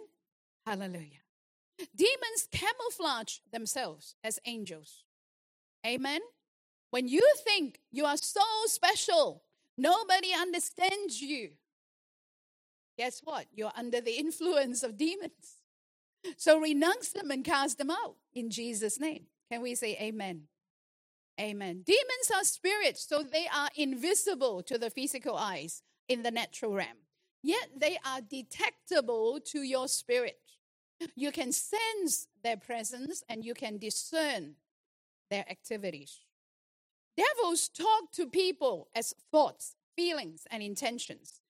[0.67, 1.23] Hallelujah.
[1.95, 5.05] Demons camouflage themselves as angels.
[5.87, 6.21] Amen.
[6.91, 9.45] When you think you are so special,
[9.79, 11.51] nobody understands you.
[12.99, 13.47] Guess what?
[13.53, 15.63] You're under the influence of demons.
[16.37, 19.27] So renounce them and cast them out in Jesus' name.
[19.51, 20.43] Can we say amen?
[21.41, 21.83] Amen.
[21.87, 26.99] Demons are spirits, so they are invisible to the physical eyes in the natural realm.
[27.43, 30.41] Yet they are detectable to your spirit.
[31.15, 34.55] You can sense their presence and you can discern
[35.31, 36.21] their activities.
[37.17, 41.41] Devils talk to people as thoughts, feelings, and intentions.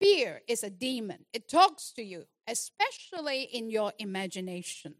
[0.00, 4.94] Fear is a demon, it talks to you, especially in your imagination.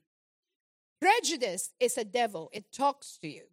[1.01, 3.45] Prejudice is a devil, it talks to you.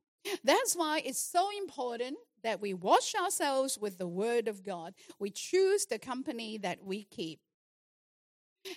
[0.44, 4.96] That's why it's so important that we wash ourselves with the Word of God.
[5.20, 7.40] We choose the company that we keep.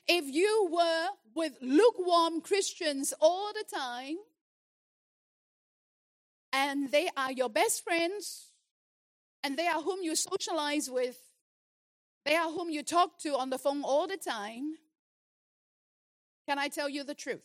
[0.06, 4.16] If you were with lukewarm Christians all the time,
[6.52, 8.52] and they are your best friends,
[9.42, 11.18] and they are whom you socialize with,
[12.24, 14.74] they are whom you talk to on the phone all the time,
[16.48, 17.44] can I tell you the truth?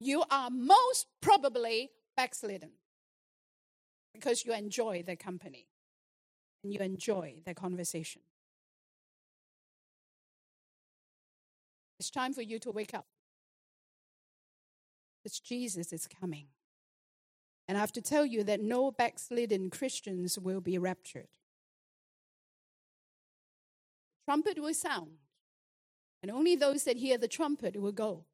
[0.00, 2.70] You are most probably backslidden
[4.12, 5.66] because you enjoy their company
[6.62, 8.22] and you enjoy their conversation.
[12.04, 13.06] It's time for you to wake up.
[15.22, 16.48] Because Jesus is coming.
[17.66, 21.28] And I have to tell you that no backslidden Christians will be raptured.
[24.26, 25.12] Trumpet will sound,
[26.22, 28.26] and only those that hear the trumpet will go.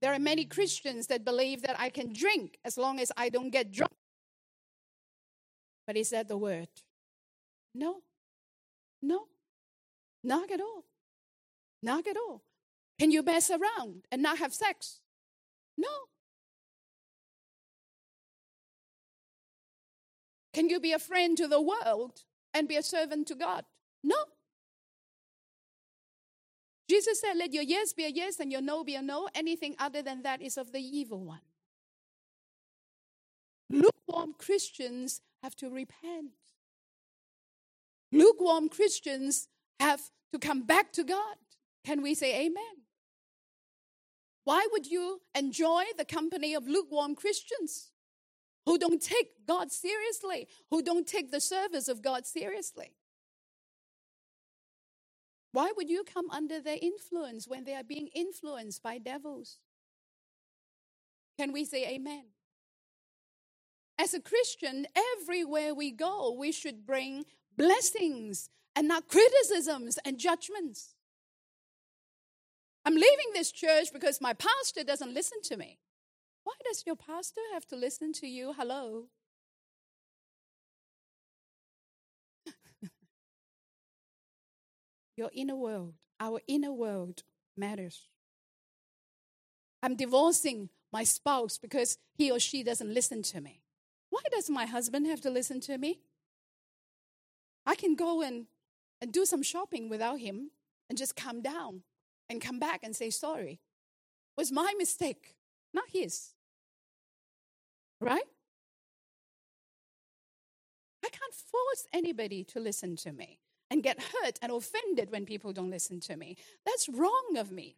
[0.00, 3.50] There are many Christians that believe that I can drink as long as I don't
[3.50, 3.92] get drunk.
[5.84, 6.68] But is that the word?
[7.74, 8.02] No.
[9.02, 9.26] No.
[10.22, 10.84] Not at all.
[11.82, 12.42] Not at all.
[12.98, 15.00] Can you mess around and not have sex?
[15.76, 15.88] No.
[20.54, 22.22] Can you be a friend to the world
[22.54, 23.64] and be a servant to God?
[24.04, 24.16] No.
[26.88, 29.28] Jesus said, Let your yes be a yes and your no be a no.
[29.34, 31.40] Anything other than that is of the evil one.
[33.70, 36.32] Lukewarm Christians have to repent.
[38.12, 39.48] Lukewarm Christians
[39.80, 40.02] have
[40.32, 41.36] to come back to God.
[41.84, 42.82] Can we say amen?
[44.44, 47.90] Why would you enjoy the company of lukewarm Christians
[48.66, 52.94] who don't take God seriously, who don't take the service of God seriously?
[55.52, 59.58] Why would you come under their influence when they are being influenced by devils?
[61.38, 62.24] Can we say amen?
[63.98, 64.86] As a Christian,
[65.20, 67.24] everywhere we go, we should bring
[67.56, 70.91] blessings and not criticisms and judgments.
[72.84, 75.78] I'm leaving this church because my pastor doesn't listen to me.
[76.44, 78.54] Why does your pastor have to listen to you?
[78.56, 79.04] Hello.
[85.16, 87.22] your inner world, our inner world
[87.56, 88.08] matters.
[89.80, 93.62] I'm divorcing my spouse because he or she doesn't listen to me.
[94.10, 96.00] Why does my husband have to listen to me?
[97.64, 98.46] I can go and,
[99.00, 100.50] and do some shopping without him
[100.88, 101.82] and just calm down
[102.28, 103.52] and come back and say sorry.
[103.52, 105.36] It was my mistake,
[105.74, 106.30] not his.
[108.00, 108.22] Right?
[111.04, 113.38] I can't force anybody to listen to me
[113.70, 116.36] and get hurt and offended when people don't listen to me.
[116.64, 117.76] That's wrong of me.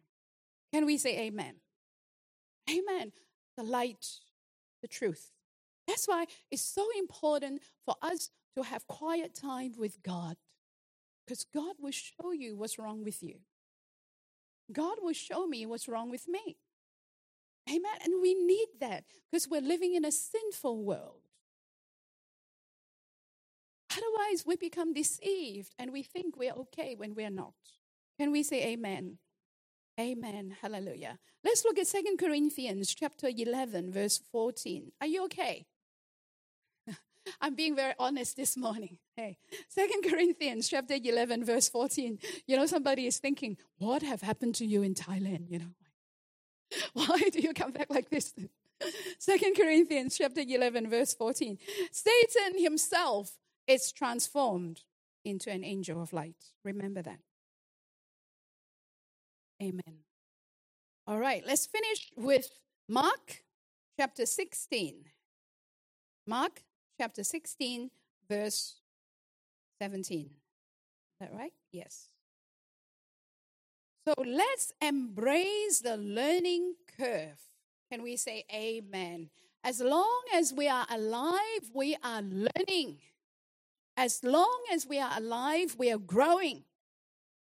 [0.73, 1.55] Can we say amen?
[2.69, 3.11] Amen.
[3.57, 4.05] The light,
[4.81, 5.31] the truth.
[5.87, 10.37] That's why it's so important for us to have quiet time with God.
[11.25, 13.35] Because God will show you what's wrong with you.
[14.71, 16.57] God will show me what's wrong with me.
[17.69, 17.97] Amen.
[18.03, 21.21] And we need that because we're living in a sinful world.
[23.91, 27.53] Otherwise, we become deceived and we think we're okay when we're not.
[28.19, 29.17] Can we say amen?
[29.99, 30.55] Amen.
[30.61, 31.17] Hallelujah.
[31.43, 34.91] Let's look at Second Corinthians chapter 11 verse 14.
[34.99, 35.65] Are you okay?
[37.41, 38.97] I'm being very honest this morning.
[39.15, 42.19] Hey, Second Corinthians chapter 11 verse 14.
[42.47, 45.73] You know somebody is thinking, "What have happened to you in Thailand?" You know.
[46.93, 48.33] Why do you come back like this?
[49.19, 51.57] Second Corinthians chapter 11 verse 14.
[51.91, 54.81] Satan himself is transformed
[55.23, 56.51] into an angel of light.
[56.63, 57.19] Remember that.
[59.61, 60.03] Amen.
[61.07, 62.49] All right, let's finish with
[62.89, 63.43] Mark
[63.97, 65.05] chapter 16.
[66.27, 66.61] Mark
[66.97, 67.89] chapter 16,
[68.29, 68.75] verse
[69.81, 70.25] 17.
[70.25, 70.29] Is
[71.19, 71.53] that right?
[71.71, 72.09] Yes.
[74.07, 77.39] So let's embrace the learning curve.
[77.91, 79.29] Can we say amen?
[79.63, 82.97] As long as we are alive, we are learning.
[83.97, 86.63] As long as we are alive, we are growing.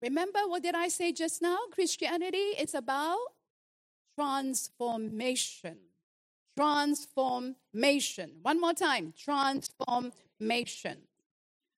[0.02, 1.58] Remember what did I say just now?
[1.70, 3.18] Christianity is about
[4.16, 5.76] transformation.
[6.58, 8.32] Transformation.
[8.42, 9.14] One more time.
[9.16, 10.98] Transformation.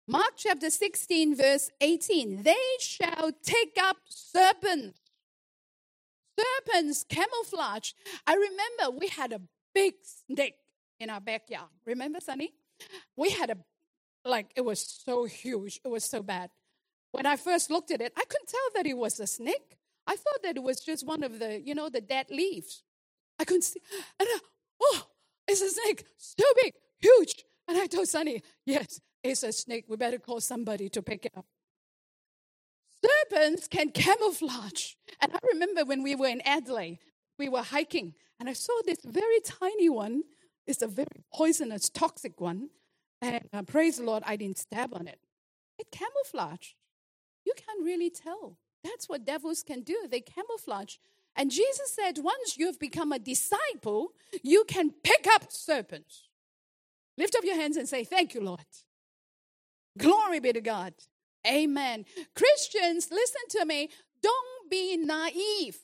[0.09, 2.43] Mark chapter 16, verse 18.
[2.43, 4.99] They shall take up serpents.
[6.39, 7.93] Serpents camouflage.
[8.27, 9.43] I remember we had a
[9.75, 10.57] big snake
[10.99, 11.69] in our backyard.
[11.85, 12.55] Remember, Sonny?
[13.19, 13.59] We had a
[14.25, 15.79] like it was so huge.
[15.85, 16.49] It was so bad.
[17.13, 19.77] When I first looked at it, I couldn't tell that it was a snake.
[20.07, 22.83] I thought that it was just one of the, you know, the dead leaves.
[23.39, 23.83] I couldn't see.
[24.19, 24.39] And I,
[24.83, 25.07] oh,
[25.49, 26.05] it's a snake.
[26.17, 27.45] So big, huge.
[27.69, 29.85] And I told Sonny, yes, it's a snake.
[29.89, 31.47] We better call somebody to pick it up.
[33.05, 34.95] Serpents can camouflage.
[35.21, 36.99] And I remember when we were in Adelaide,
[37.39, 40.23] we were hiking, and I saw this very tiny one.
[40.67, 42.69] It's a very poisonous, toxic one.
[43.23, 45.19] And uh, praise the Lord, I didn't stab on it.
[45.79, 46.75] It camouflaged.
[47.45, 48.59] You can't really tell.
[48.85, 50.07] That's what devils can do.
[50.11, 50.97] They camouflage.
[51.41, 54.13] And Jesus said, once you have become a disciple,
[54.43, 56.25] you can pick up serpents.
[57.17, 58.61] Lift up your hands and say, Thank you, Lord.
[59.97, 60.93] Glory be to God.
[61.47, 62.05] Amen.
[62.35, 63.89] Christians, listen to me.
[64.23, 65.79] Don't be naive.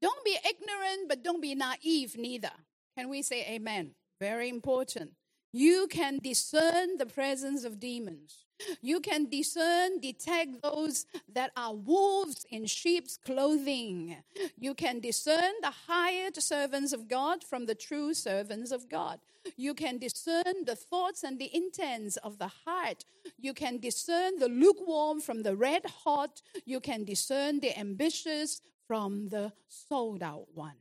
[0.00, 2.52] Don't be ignorant, but don't be naive neither.
[2.96, 3.90] Can we say amen?
[4.20, 5.10] Very important.
[5.52, 8.46] You can discern the presence of demons.
[8.80, 14.16] You can discern, detect those that are wolves in sheep's clothing.
[14.58, 19.20] You can discern the hired servants of God from the true servants of God.
[19.56, 23.04] You can discern the thoughts and the intents of the heart.
[23.38, 26.42] You can discern the lukewarm from the red hot.
[26.64, 30.76] You can discern the ambitious from the sold out ones.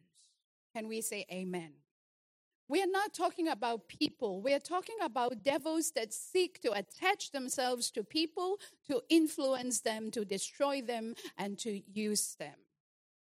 [0.74, 1.74] Can we say amen?
[2.68, 4.42] We are not talking about people.
[4.42, 8.58] We are talking about devils that seek to attach themselves to people,
[8.88, 12.56] to influence them, to destroy them, and to use them.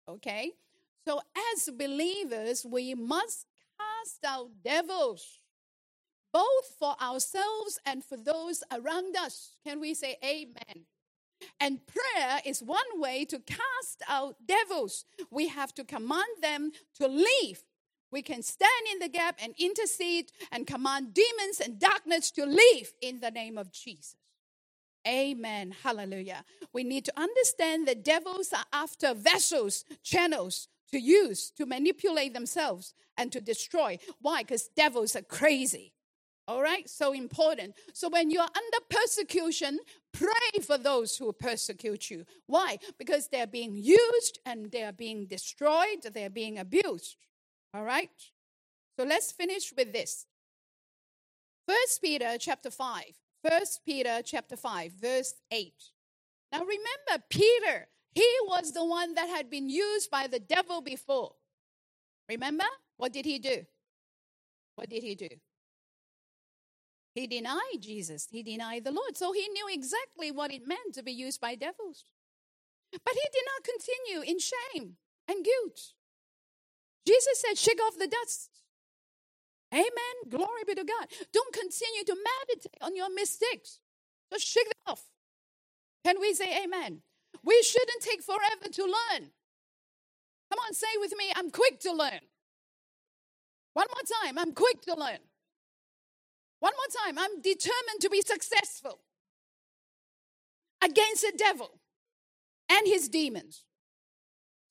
[0.07, 0.51] Okay?
[1.07, 1.21] So,
[1.55, 3.47] as believers, we must
[3.79, 5.39] cast out devils,
[6.31, 9.57] both for ourselves and for those around us.
[9.65, 10.85] Can we say amen?
[11.59, 15.05] And prayer is one way to cast out devils.
[15.31, 17.63] We have to command them to leave.
[18.11, 22.91] We can stand in the gap and intercede and command demons and darkness to leave
[23.01, 24.15] in the name of Jesus.
[25.07, 25.73] Amen.
[25.83, 26.43] Hallelujah.
[26.73, 32.93] We need to understand that devils are after vessels, channels to use to manipulate themselves
[33.17, 33.97] and to destroy.
[34.19, 34.43] Why?
[34.43, 35.93] Because devils are crazy.
[36.47, 36.89] All right?
[36.89, 37.75] So important.
[37.93, 39.79] So when you're under persecution,
[40.11, 42.25] pray for those who persecute you.
[42.45, 42.77] Why?
[42.99, 47.15] Because they're being used and they're being destroyed, they're being abused.
[47.73, 48.09] All right?
[48.97, 50.25] So let's finish with this.
[51.67, 53.03] First Peter chapter 5.
[53.43, 55.73] First Peter chapter 5, verse 8.
[56.51, 61.33] Now remember, Peter, he was the one that had been used by the devil before.
[62.29, 62.65] Remember?
[62.97, 63.65] What did he do?
[64.75, 65.29] What did he do?
[67.15, 68.27] He denied Jesus.
[68.31, 69.17] He denied the Lord.
[69.17, 72.05] So he knew exactly what it meant to be used by devils.
[72.91, 74.97] But he did not continue in shame
[75.27, 75.93] and guilt.
[77.05, 78.49] Jesus said, Shake off the dust.
[79.73, 80.15] Amen.
[80.29, 81.07] Glory be to God.
[81.31, 83.79] Don't continue to meditate on your mistakes.
[84.31, 85.03] Just shake them off.
[86.03, 87.01] Can we say amen?
[87.43, 89.31] We shouldn't take forever to learn.
[90.51, 92.19] Come on, say with me, I'm quick to learn.
[93.73, 95.19] One more time, I'm quick to learn.
[96.59, 98.99] One more time, I'm determined to be successful
[100.83, 101.79] against the devil
[102.69, 103.63] and his demons.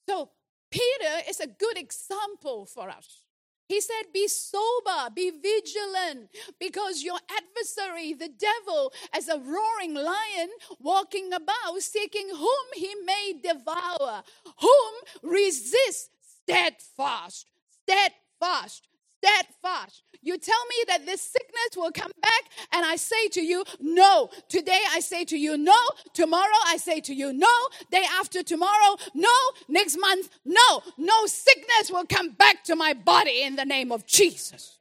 [0.08, 0.30] So,
[0.70, 3.22] Peter is a good example for us.
[3.68, 10.50] He said, Be sober, be vigilant, because your adversary, the devil, as a roaring lion,
[10.80, 14.24] walking about, seeking whom he may devour,
[14.60, 17.46] whom resist steadfast,
[17.82, 18.88] steadfast,
[19.20, 20.02] steadfast.
[20.22, 22.42] You tell me that this sickness will come back,
[22.72, 24.30] and I say to you, no.
[24.48, 25.76] Today I say to you, no.
[26.12, 27.48] Tomorrow I say to you, no.
[27.90, 29.32] Day after tomorrow, no.
[29.68, 30.82] Next month, no.
[30.98, 34.78] No sickness will come back to my body in the name of Jesus.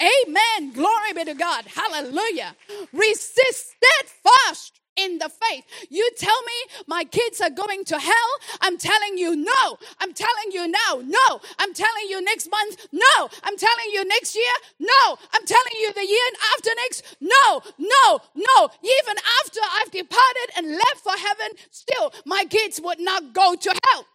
[0.00, 0.72] Amen.
[0.72, 1.64] Glory be to God.
[1.66, 2.56] Hallelujah.
[2.92, 5.64] Resist steadfast in the faith.
[5.88, 8.30] You tell me my kids are going to hell.
[8.60, 9.78] I'm telling you no.
[10.00, 11.02] I'm telling you now.
[11.04, 11.40] No.
[11.58, 12.86] I'm telling you next month.
[12.92, 13.28] No.
[13.44, 14.52] I'm telling you next year.
[14.78, 15.18] No.
[15.32, 17.16] I'm telling you the year after next.
[17.20, 17.62] No.
[17.78, 18.20] No.
[18.34, 18.70] No.
[18.82, 23.74] Even after I've departed and left for heaven, still my kids would not go to
[23.86, 24.06] hell.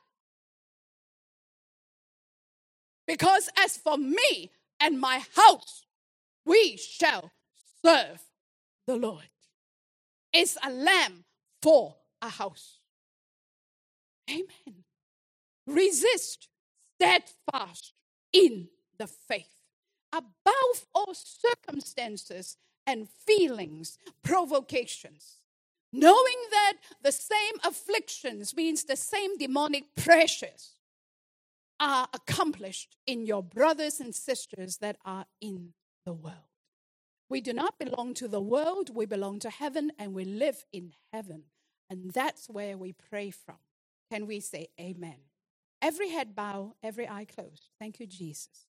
[3.08, 5.86] Because as for me and my house,
[6.46, 7.32] we shall
[7.84, 8.22] serve
[8.88, 9.26] the Lord
[10.36, 11.24] is a lamb
[11.62, 12.80] for a house.
[14.30, 14.84] Amen.
[15.68, 16.50] Resist
[16.96, 17.94] steadfast
[18.34, 18.68] in
[18.98, 19.62] the faith.
[20.12, 22.58] Above all circumstances
[22.88, 25.40] and feelings, provocations,
[25.92, 26.74] knowing that
[27.04, 30.76] the same afflictions means the same demonic pressures
[31.80, 35.74] are accomplished in your brothers and sisters that are in
[36.06, 36.55] the world.
[37.30, 40.94] We do not belong to the world, we belong to heaven, and we live in
[41.14, 41.44] heaven.
[41.90, 43.58] And that's where we pray from.
[44.12, 45.18] Can we say amen?
[45.82, 47.70] Every head bow, every eye closed.
[47.80, 48.68] Thank you, Jesus.